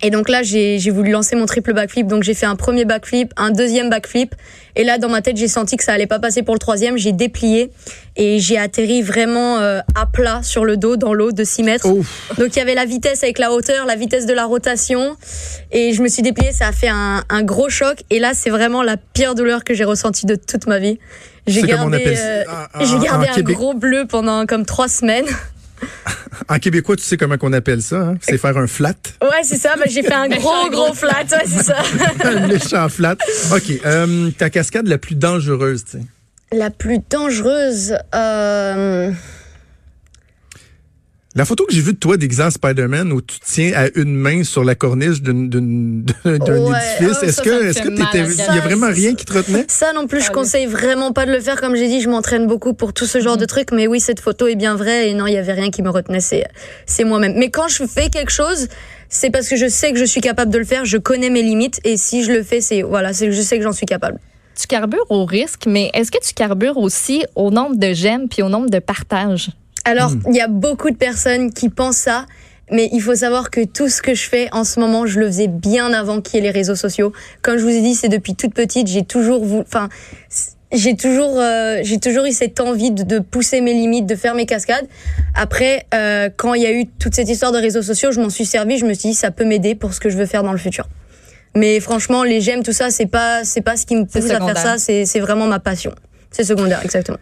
Et 0.03 0.10
donc 0.10 0.29
là, 0.29 0.41
j'ai 0.43 0.77
voulu 0.89 1.12
lancer 1.12 1.36
mon 1.36 1.46
triple 1.46 1.74
backflip. 1.74 2.08
Donc 2.08 2.24
j'ai 2.24 2.34
fait 2.34 2.46
un 2.46 2.55
premier 2.55 2.86
backflip, 2.86 3.34
un 3.38 3.51
deuxième 3.51 3.89
backflip. 3.89 4.36
Et 4.75 4.84
là, 4.84 4.98
dans 4.98 5.10
ma 5.10 5.22
tête, 5.22 5.38
j'ai 5.38 5.48
senti 5.48 5.77
que 5.77 5.84
ça 5.84 5.93
allait 5.93 6.08
pas 6.08 6.20
passer 6.20 6.43
pour 6.43 6.55
le 6.55 6.60
troisième. 6.60 6.98
J'ai 6.98 7.12
déplié 7.12 7.72
et 8.15 8.39
j'ai 8.39 8.58
atterri 8.58 9.01
vraiment 9.01 9.60
euh, 9.60 9.79
à 9.96 10.05
plat 10.05 10.41
sur 10.43 10.65
le 10.65 10.77
dos 10.77 10.96
dans 10.96 11.13
l'eau 11.13 11.31
de 11.31 11.43
6 11.43 11.63
mètres. 11.63 11.88
Ouf. 11.88 12.31
Donc 12.38 12.55
il 12.55 12.60
y 12.60 12.62
avait 12.62 12.75
la 12.75 12.86
vitesse 12.86 13.24
avec 13.24 13.38
la 13.38 13.51
hauteur, 13.51 13.86
la 13.86 13.96
vitesse 13.96 14.25
de 14.25 14.34
la 14.34 14.46
rotation. 14.46 15.17
Et 15.72 15.93
je 15.93 16.01
me 16.01 16.08
suis 16.08 16.24
dépliée, 16.24 16.51
ça 16.51 16.67
a 16.67 16.72
fait 16.72 16.89
un, 16.89 17.24
un 17.29 17.43
gros 17.43 17.70
choc. 17.70 18.03
Et 18.10 18.20
là, 18.20 18.31
c'est 18.34 18.50
vraiment 18.50 18.84
la 18.84 18.98
pire 18.98 19.36
douleur 19.36 19.63
que 19.63 19.74
j'ai 19.74 19.86
ressentie 19.86 20.25
de 20.25 20.36
toute 20.36 20.67
ma 20.67 20.79
vie. 20.79 21.00
J'ai 21.48 21.63
gardé, 21.63 22.03
euh, 22.05 22.43
j'ai 22.81 23.00
gardé 23.00 23.27
un 23.27 23.41
gros 23.41 23.74
bleu 23.74 24.05
pendant 24.08 24.46
comme 24.46 24.65
trois 24.65 24.88
semaines. 24.88 25.25
En 26.50 26.57
québécois, 26.59 26.95
tu 26.95 27.03
sais 27.03 27.17
comment 27.17 27.38
qu'on 27.38 27.53
appelle 27.53 27.81
ça, 27.81 27.97
hein? 28.01 28.15
C'est 28.21 28.38
faire 28.38 28.57
un 28.57 28.67
flat. 28.67 28.93
Ouais, 29.21 29.43
c'est 29.43 29.57
ça. 29.57 29.75
Bah, 29.77 29.85
j'ai 29.88 30.03
fait 30.03 30.13
un 30.13 30.27
gros, 30.39 30.69
gros 30.69 30.93
flat. 30.93 31.23
Ouais, 31.31 31.43
c'est 31.45 31.63
ça. 31.63 31.77
un 32.23 32.47
méchant 32.47 32.89
flat. 32.89 33.15
OK. 33.53 33.71
euh, 33.85 34.29
ta 34.38 34.50
cascade 34.50 34.88
la 34.88 34.97
plus 34.97 35.15
dangereuse, 35.15 35.85
tu 35.85 35.91
sais? 36.00 36.03
La 36.51 36.69
plus 36.69 37.00
dangereuse. 37.09 37.95
Euh... 38.13 39.11
La 41.33 41.45
photo 41.45 41.65
que 41.65 41.73
j'ai 41.73 41.79
vue 41.79 41.93
de 41.93 41.97
toi 41.97 42.17
déguisé 42.17 42.43
en 42.43 42.50
Spider-Man 42.51 43.13
où 43.13 43.21
tu 43.21 43.39
tiens 43.39 43.71
à 43.73 43.88
une 43.95 44.13
main 44.15 44.43
sur 44.43 44.65
la 44.65 44.75
corniche 44.75 45.21
d'une- 45.21 45.50
d'une- 45.50 46.03
d'un 46.03 46.38
d'un 46.39 46.57
Ouais, 46.59 46.77
édifice, 47.00 47.17
oh, 47.21 47.25
est-ce 47.25 47.41
que 47.41 47.63
est-ce 47.69 47.81
que 47.81 47.88
il 47.88 48.55
y 48.55 48.57
a 48.57 48.61
vraiment 48.61 48.88
rien 48.88 49.15
qui 49.15 49.23
te 49.23 49.31
retenait? 49.31 49.63
Ça 49.69 49.93
non 49.93 50.07
plus, 50.07 50.21
je 50.21 50.29
conseille 50.29 50.65
vraiment 50.65 51.13
pas 51.13 51.25
de 51.25 51.31
le 51.31 51.39
faire. 51.39 51.61
Comme 51.61 51.75
j'ai 51.77 51.88
dit, 51.88 52.01
je 52.01 52.09
m'entraîne 52.09 52.47
beaucoup 52.47 52.73
pour 52.73 52.91
tout 52.91 53.05
ce 53.05 53.21
genre 53.21 53.38
de 53.38 53.45
trucs. 53.45 53.71
Mais 53.71 53.88
oui, 53.88 54.01
cette 54.01 54.19
photo 54.19 54.47
est 54.47 54.55
bien 54.57 54.75
vraie. 54.75 55.09
Et 55.09 55.13
non, 55.13 55.25
il 55.25 55.33
y 55.33 55.38
avait 55.38 55.53
rien 55.53 55.71
qui 55.71 55.81
me 55.81 55.89
retenait. 55.89 56.19
C'est, 56.19 56.43
c'est 56.85 57.05
moi-même. 57.05 57.35
Mais 57.38 57.50
quand 57.50 57.69
je 57.69 57.85
fais 57.85 58.09
quelque 58.09 58.31
chose, 58.31 58.67
c'est 59.07 59.29
parce 59.29 59.47
que 59.47 59.55
je 59.55 59.69
sais 59.69 59.93
que 59.93 60.00
je 60.00 60.05
suis 60.05 60.21
capable 60.21 60.51
de 60.51 60.57
le 60.57 60.65
faire. 60.65 60.83
Je 60.83 60.97
connais 60.97 61.29
mes 61.29 61.43
limites. 61.43 61.79
Et 61.85 61.95
si 61.95 62.25
je 62.25 62.33
le 62.33 62.43
fais, 62.43 62.59
c'est, 62.59 62.81
voilà, 62.81 63.13
c'est, 63.13 63.31
je 63.31 63.41
sais 63.41 63.57
que 63.57 63.63
j'en 63.63 63.71
suis 63.71 63.85
capable. 63.85 64.19
Tu 64.59 64.67
carbures 64.67 65.05
au 65.09 65.23
risque, 65.23 65.63
mais 65.65 65.91
est-ce 65.93 66.11
que 66.11 66.19
tu 66.21 66.33
carbures 66.33 66.75
aussi 66.77 67.23
au 67.35 67.51
nombre 67.51 67.77
de 67.77 67.93
j'aime 67.93 68.27
puis 68.27 68.41
au 68.41 68.50
nombre 68.50 68.69
de 68.69 68.79
partages? 68.79 69.50
Alors, 69.85 70.11
il 70.27 70.35
y 70.35 70.41
a 70.41 70.47
beaucoup 70.47 70.89
de 70.89 70.97
personnes 70.97 71.51
qui 71.51 71.69
pensent 71.69 71.97
ça. 71.97 72.25
Mais 72.73 72.89
il 72.93 73.01
faut 73.01 73.15
savoir 73.15 73.51
que 73.51 73.65
tout 73.65 73.89
ce 73.89 74.01
que 74.01 74.15
je 74.15 74.29
fais 74.29 74.47
en 74.53 74.63
ce 74.63 74.79
moment, 74.79 75.05
je 75.05 75.19
le 75.19 75.27
faisais 75.27 75.50
bien 75.50 75.91
avant 75.91 76.21
qu'il 76.21 76.35
y 76.35 76.38
ait 76.39 76.43
les 76.43 76.51
réseaux 76.51 76.75
sociaux. 76.75 77.11
Comme 77.41 77.57
je 77.57 77.63
vous 77.63 77.69
ai 77.69 77.81
dit, 77.81 77.95
c'est 77.95 78.07
depuis 78.07 78.33
toute 78.33 78.53
petite, 78.53 78.88
j'ai 78.88 79.03
toujours 79.03 79.43
voulu, 79.43 79.63
enfin, 79.67 79.89
j'ai 80.71 80.95
toujours, 80.95 81.38
euh, 81.38 81.79
j'ai 81.83 82.00
toujours 82.00 82.23
eu 82.25 82.31
cette 82.31 82.61
envie 82.61 82.91
de, 82.91 83.03
de 83.03 83.19
pousser 83.19 83.59
mes 83.59 83.73
limites, 83.73 84.05
de 84.05 84.15
faire 84.15 84.35
mes 84.35 84.45
cascades. 84.45 84.88
Après, 85.35 85.85
euh, 85.93 86.29
quand 86.33 86.53
il 86.53 86.61
y 86.61 86.65
a 86.65 86.71
eu 86.71 86.85
toute 86.88 87.13
cette 87.13 87.27
histoire 87.27 87.51
de 87.51 87.57
réseaux 87.57 87.81
sociaux, 87.81 88.13
je 88.13 88.21
m'en 88.21 88.29
suis 88.29 88.45
servi. 88.45 88.77
Je 88.77 88.85
me 88.85 88.93
suis 88.93 89.09
dit, 89.09 89.15
ça 89.15 89.31
peut 89.31 89.43
m'aider 89.43 89.75
pour 89.75 89.93
ce 89.93 90.00
que 90.00 90.09
je 90.09 90.17
veux 90.17 90.25
faire 90.25 90.43
dans 90.43 90.53
le 90.53 90.57
futur. 90.57 90.88
Mais 91.55 91.81
franchement, 91.81 92.23
les 92.23 92.39
j'aime, 92.39 92.63
tout 92.63 92.71
ça, 92.71 92.89
c'est 92.89 93.05
pas, 93.05 93.43
c'est 93.43 93.59
pas 93.59 93.75
ce 93.75 93.85
qui 93.85 93.97
me 93.97 94.05
pousse 94.05 94.29
à 94.29 94.39
faire 94.39 94.57
ça. 94.57 94.77
C'est, 94.77 95.05
c'est 95.05 95.19
vraiment 95.19 95.47
ma 95.47 95.59
passion. 95.59 95.93
C'est 96.31 96.45
secondaire, 96.45 96.79
exactement. 96.85 97.17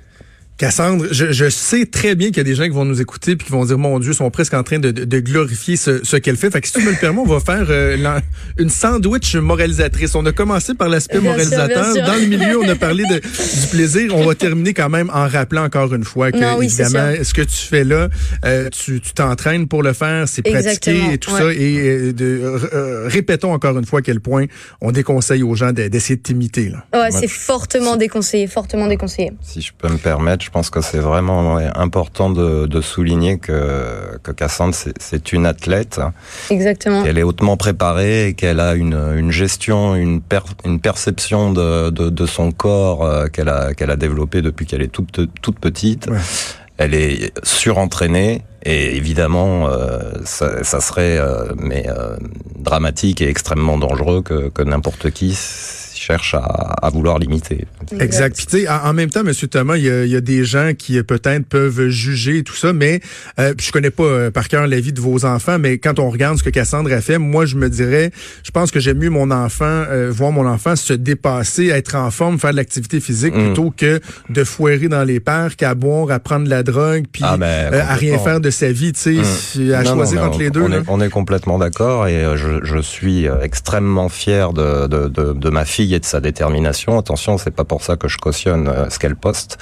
Cassandre, 0.59 1.05
je, 1.09 1.31
je 1.31 1.49
sais 1.49 1.85
très 1.85 2.15
bien 2.15 2.27
qu'il 2.27 2.37
y 2.37 2.39
a 2.41 2.43
des 2.43 2.53
gens 2.53 2.63
qui 2.65 2.69
vont 2.69 2.83
nous 2.85 2.99
écouter 3.01 3.35
puis 3.37 3.45
qui 3.47 3.51
vont 3.53 3.63
dire 3.63 3.77
mon 3.77 3.97
Dieu, 3.97 4.11
ils 4.11 4.15
sont 4.15 4.29
presque 4.29 4.53
en 4.53 4.61
train 4.61 4.77
de, 4.77 4.91
de, 4.91 5.05
de 5.05 5.19
glorifier 5.21 5.77
ce, 5.77 6.03
ce 6.03 6.17
qu'elle 6.17 6.35
fait. 6.35 6.51
Fait 6.51 6.59
que 6.59 6.67
si 6.67 6.73
tu 6.73 6.81
me 6.83 6.91
le 6.91 6.97
permets, 6.97 7.21
on 7.21 7.25
va 7.25 7.39
faire 7.39 7.65
euh, 7.69 8.19
une 8.57 8.69
sandwich 8.69 9.35
moralisatrice. 9.37 10.15
On 10.15 10.25
a 10.25 10.33
commencé 10.33 10.73
par 10.73 10.89
l'aspect 10.89 11.19
moralisateur. 11.21 11.93
sûr. 11.95 12.05
Dans 12.05 12.15
le 12.15 12.25
milieu, 12.25 12.59
on 12.59 12.67
a 12.67 12.75
parlé 12.75 13.05
de, 13.05 13.15
du 13.15 13.67
plaisir. 13.71 14.13
On 14.15 14.25
va 14.25 14.35
terminer 14.35 14.73
quand 14.73 14.89
même 14.89 15.09
en 15.13 15.27
rappelant 15.29 15.63
encore 15.63 15.93
une 15.95 16.03
fois 16.03 16.31
que 16.33 16.37
Non, 16.37 16.57
oui, 16.57 16.69
c'est 16.69 16.83
évidemment, 16.83 17.23
ce 17.23 17.33
que 17.33 17.41
tu 17.41 17.55
fais 17.55 17.85
là, 17.85 18.09
euh, 18.45 18.67
tu 18.69 18.99
tu 18.99 19.13
t'entraînes 19.13 19.67
pour 19.69 19.81
le 19.81 19.93
faire, 19.93 20.27
c'est 20.27 20.41
pratiqué 20.41 21.13
et 21.13 21.17
tout 21.17 21.31
ouais. 21.31 21.39
ça. 21.39 21.53
Et 21.53 21.77
euh, 21.79 22.11
de, 22.13 22.41
euh, 22.73 23.07
répétons 23.07 23.53
encore 23.53 23.77
une 23.79 23.85
fois 23.85 23.99
à 23.99 24.01
quel 24.01 24.19
point 24.19 24.45
on 24.81 24.91
déconseille 24.91 25.41
aux 25.43 25.55
gens 25.55 25.71
de- 25.71 25.87
d'essayer 25.87 26.17
de 26.17 26.21
t'imiter. 26.21 26.67
Là. 26.69 26.85
Ouais, 26.93 26.99
Ouais. 26.99 27.11
c'est 27.11 27.29
fortement 27.29 27.95
déconseillé, 27.95 28.47
fortement 28.47 28.87
déconseillé. 28.87 29.31
Si 29.41 29.61
je 29.61 29.71
peux 29.77 29.87
me 29.87 29.97
permettre, 29.97 30.43
je 30.49 30.51
pense 30.51 30.71
que 30.71 30.81
c'est 30.81 30.97
vraiment 30.97 31.53
ouais, 31.53 31.69
important 31.75 32.31
de, 32.31 32.65
de 32.65 32.81
souligner 32.81 33.37
que, 33.37 34.17
que 34.23 34.31
Cassandre, 34.31 34.73
c'est- 34.73 35.31
une 35.31 35.45
athlète, 35.45 36.01
Exactement. 36.49 37.03
qu'elle 37.03 37.19
est 37.19 37.23
hautement 37.23 37.55
préparée 37.55 38.29
et 38.29 38.33
qu'elle 38.33 38.59
a 38.59 38.73
une, 38.73 38.95
une 39.15 39.29
gestion, 39.31 39.93
une, 39.93 40.21
per- 40.21 40.39
une 40.65 40.79
perception 40.79 41.53
de, 41.53 41.91
de, 41.91 42.09
de 42.09 42.25
son 42.25 42.51
corps 42.51 43.05
euh, 43.05 43.27
qu'elle 43.27 43.47
a, 43.49 43.75
qu'elle 43.75 43.91
a 43.91 43.95
développée 43.95 44.41
depuis 44.41 44.65
qu'elle 44.65 44.81
est 44.81 44.87
toute, 44.91 45.19
toute 45.43 45.59
petite. 45.59 46.07
Ouais. 46.07 46.17
Elle 46.77 46.95
est 46.95 47.31
surentraînée 47.45 48.41
et 48.63 48.95
évidemment, 48.95 49.67
euh, 49.69 49.99
ça, 50.25 50.63
ça 50.63 50.81
serait 50.81 51.19
euh, 51.19 51.53
mais 51.57 51.85
euh, 51.89 52.17
dramatique 52.57 53.21
et 53.21 53.29
extrêmement 53.29 53.77
dangereux 53.77 54.23
que, 54.23 54.49
que 54.49 54.63
n'importe 54.63 55.11
qui 55.11 55.37
cherche 56.09 56.33
à, 56.33 56.39
à 56.39 56.89
vouloir 56.89 57.19
l'imiter. 57.19 57.65
Exact. 57.99 58.35
Puis 58.35 58.45
tu 58.47 58.59
sais, 58.61 58.67
en, 58.69 58.89
en 58.89 58.93
même 58.93 59.09
temps, 59.09 59.23
Monsieur 59.23 59.47
Thomas, 59.47 59.77
il 59.77 59.83
y 59.85 59.89
a, 59.89 60.05
y 60.05 60.15
a 60.15 60.21
des 60.21 60.43
gens 60.43 60.71
qui 60.77 60.97
euh, 60.97 61.03
peut-être 61.03 61.45
peuvent 61.45 61.89
juger 61.89 62.43
tout 62.43 62.55
ça, 62.55 62.73
mais 62.73 62.99
euh, 63.39 63.53
je 63.61 63.71
connais 63.71 63.91
pas 63.91 64.03
euh, 64.03 64.31
par 64.31 64.47
cœur 64.47 64.65
la 64.65 64.79
vie 64.79 64.91
de 64.93 65.01
vos 65.01 65.23
enfants, 65.25 65.59
mais 65.59 65.77
quand 65.77 65.99
on 65.99 66.09
regarde 66.09 66.37
ce 66.37 66.43
que 66.43 66.49
Cassandre 66.49 66.91
a 66.93 67.01
fait, 67.01 67.17
moi 67.19 67.45
je 67.45 67.55
me 67.57 67.69
dirais, 67.69 68.11
je 68.43 68.49
pense 68.51 68.71
que 68.71 68.79
j'aime 68.79 68.97
mieux 68.97 69.09
mon 69.11 69.29
enfant, 69.29 69.65
euh, 69.65 70.09
voir 70.11 70.31
mon 70.31 70.47
enfant 70.47 70.75
se 70.75 70.93
dépasser, 70.93 71.67
être 71.67 71.95
en 71.95 72.09
forme, 72.11 72.39
faire 72.39 72.51
de 72.51 72.57
l'activité 72.57 72.99
physique, 72.99 73.35
Mm. 73.35 73.43
plutôt 73.45 73.71
que 73.75 73.99
de 74.29 74.43
foirer 74.43 74.87
dans 74.87 75.03
les 75.03 75.19
parcs, 75.19 75.61
à 75.61 75.75
boire, 75.75 76.09
à 76.11 76.19
prendre 76.19 76.45
de 76.45 76.49
la 76.49 76.63
drogue, 76.63 77.05
puis 77.11 77.21
Ah, 77.25 77.37
ben, 77.37 77.45
euh, 77.45 77.81
à 77.87 77.93
rien 77.93 78.17
faire 78.17 78.39
de 78.39 78.49
sa 78.49 78.71
vie, 78.71 78.93
tu 78.93 78.99
sais, 78.99 79.59
Mm. 79.59 79.73
à 79.73 79.83
Non, 79.83 79.93
choisir 79.93 80.23
entre 80.23 80.37
on- 80.37 80.39
les 80.39 80.49
deux. 80.49 80.61
On 80.61 80.71
est, 80.71 80.81
on 80.87 81.01
est 81.01 81.09
complètement 81.09 81.57
d'accord 81.59 82.07
et 82.07 82.23
je, 82.35 82.63
je 82.63 82.79
suis 82.79 83.27
extrêmement 83.43 84.09
fier 84.09 84.53
de, 84.53 84.87
de, 84.87 85.07
de, 85.07 85.33
de 85.33 85.49
ma 85.49 85.65
fille 85.65 85.93
et 85.99 86.01
de 86.01 86.05
sa 86.05 86.21
détermination. 86.21 86.97
Attention, 86.97 87.37
c'est 87.37 87.51
pas 87.51 87.65
pour 87.65 87.83
ça 87.83 87.97
que 87.97 88.07
je 88.07 88.17
cautionne 88.17 88.67
euh, 88.69 88.89
ce 88.89 88.97
qu'elle 88.99 89.15
poste. 89.17 89.57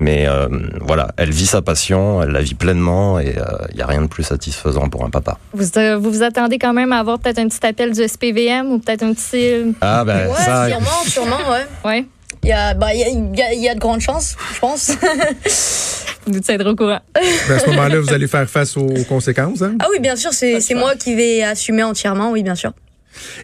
Mais 0.00 0.26
euh, 0.26 0.48
voilà, 0.80 1.08
elle 1.18 1.30
vit 1.30 1.46
sa 1.46 1.60
passion, 1.62 2.22
elle 2.22 2.30
la 2.30 2.40
vit 2.40 2.54
pleinement 2.54 3.20
et 3.20 3.36
il 3.70 3.76
n'y 3.76 3.82
a 3.82 3.86
rien 3.86 4.00
de 4.02 4.06
plus 4.06 4.22
satisfaisant 4.22 4.88
pour 4.88 5.04
un 5.04 5.10
papa. 5.10 5.36
Vous, 5.52 5.66
euh, 5.76 5.98
vous 5.98 6.10
vous 6.10 6.22
attendez 6.22 6.58
quand 6.58 6.72
même 6.72 6.92
à 6.92 6.98
avoir 6.98 7.18
peut-être 7.18 7.38
un 7.38 7.46
petit 7.46 7.64
appel 7.66 7.92
du 7.92 8.02
SPVM 8.08 8.72
ou 8.72 8.78
peut-être 8.78 9.02
un 9.02 9.12
petit... 9.12 9.74
Ah 9.82 10.02
ben 10.04 10.28
Ouais, 10.28 10.34
ça, 10.36 10.68
sûrement, 10.68 10.86
sûrement, 11.06 11.50
ouais. 11.50 11.66
Ouais, 11.84 12.06
Il 12.42 12.48
y 12.48 12.52
a, 12.52 12.72
bah, 12.72 12.94
il 12.94 13.00
y 13.00 13.04
a, 13.04 13.08
il 13.08 13.38
y 13.38 13.42
a- 13.42 13.52
il 13.52 13.60
y 13.62 13.68
a 13.68 13.74
de 13.74 13.80
grandes 13.80 14.00
chances, 14.00 14.34
je 14.54 14.58
pense. 14.60 14.92
vous 16.26 16.40
tiendrez 16.40 16.70
au 16.70 16.74
courant. 16.76 17.00
Ben, 17.14 17.54
à 17.54 17.58
ce 17.58 17.66
moment-là, 17.68 18.00
vous 18.00 18.12
allez 18.14 18.28
faire 18.28 18.48
face 18.48 18.76
aux 18.78 18.88
conséquences. 19.08 19.60
Hein? 19.60 19.76
ah 19.78 19.86
oui, 19.92 20.00
bien 20.00 20.16
sûr, 20.16 20.32
c'est 20.32 20.74
moi 20.74 20.94
qui 20.96 21.14
vais 21.14 21.42
assumer 21.42 21.82
entièrement, 21.82 22.30
oui, 22.30 22.42
bien 22.42 22.54
sûr. 22.54 22.72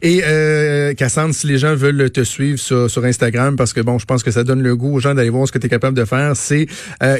Et 0.02 0.22
euh, 0.24 0.94
Cassandre, 0.94 1.34
si 1.34 1.46
les 1.46 1.58
gens 1.58 1.74
veulent 1.74 2.10
te 2.10 2.22
suivre 2.22 2.58
sur, 2.58 2.90
sur 2.90 3.04
Instagram, 3.04 3.56
parce 3.56 3.72
que 3.72 3.80
bon, 3.80 3.98
je 3.98 4.04
pense 4.06 4.22
que 4.22 4.30
ça 4.30 4.44
donne 4.44 4.62
le 4.62 4.76
goût 4.76 4.94
aux 4.96 5.00
gens 5.00 5.14
d'aller 5.14 5.30
voir 5.30 5.46
ce 5.46 5.52
que 5.52 5.58
tu 5.58 5.66
es 5.66 5.70
capable 5.70 5.96
de 5.96 6.04
faire, 6.04 6.32
c'est 6.36 6.66
euh, 7.02 7.18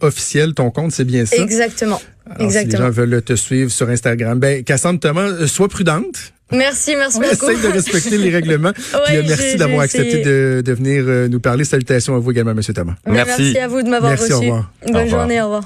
officiel 0.00 0.54
ton 0.54 0.70
compte, 0.70 0.92
c'est 0.92 1.04
bien 1.04 1.26
ça? 1.26 1.36
Exactement. 1.36 2.00
Alors, 2.26 2.42
Exactement. 2.46 2.70
Si 2.70 2.76
les 2.78 2.84
gens 2.84 2.90
veulent 2.90 3.22
te 3.22 3.34
suivre 3.34 3.70
sur 3.70 3.88
Instagram, 3.88 4.38
ben 4.38 4.62
Cassandre 4.62 5.00
Thomas, 5.00 5.28
euh, 5.28 5.46
sois 5.46 5.68
prudente. 5.68 6.32
Merci, 6.52 6.94
merci 6.96 7.16
On 7.16 7.20
beaucoup. 7.20 7.48
essaie 7.50 7.62
de 7.66 7.72
respecter 7.72 8.18
les 8.18 8.28
règlements. 8.30 8.72
Puis, 8.74 8.84
euh, 9.16 9.22
Ouais, 9.22 9.24
merci 9.26 9.56
d'avoir 9.56 9.80
accepté 9.80 10.22
de, 10.22 10.62
de 10.64 10.72
venir 10.72 11.04
nous 11.30 11.40
parler. 11.40 11.64
Salutations 11.64 12.14
à 12.14 12.18
vous 12.18 12.30
également, 12.30 12.54
Monsieur 12.54 12.74
Thomas. 12.74 12.94
Merci. 13.06 13.42
Merci 13.42 13.58
à 13.58 13.68
vous 13.68 13.82
de 13.82 13.88
m'avoir 13.88 14.10
Merci, 14.12 14.32
au 14.32 14.36
reçu. 14.38 14.48
revoir. 14.50 14.72
Bonne 14.86 14.94
Au 14.96 15.00
revoir. 15.04 15.20
journée, 15.20 15.40
au 15.40 15.44
revoir. 15.44 15.62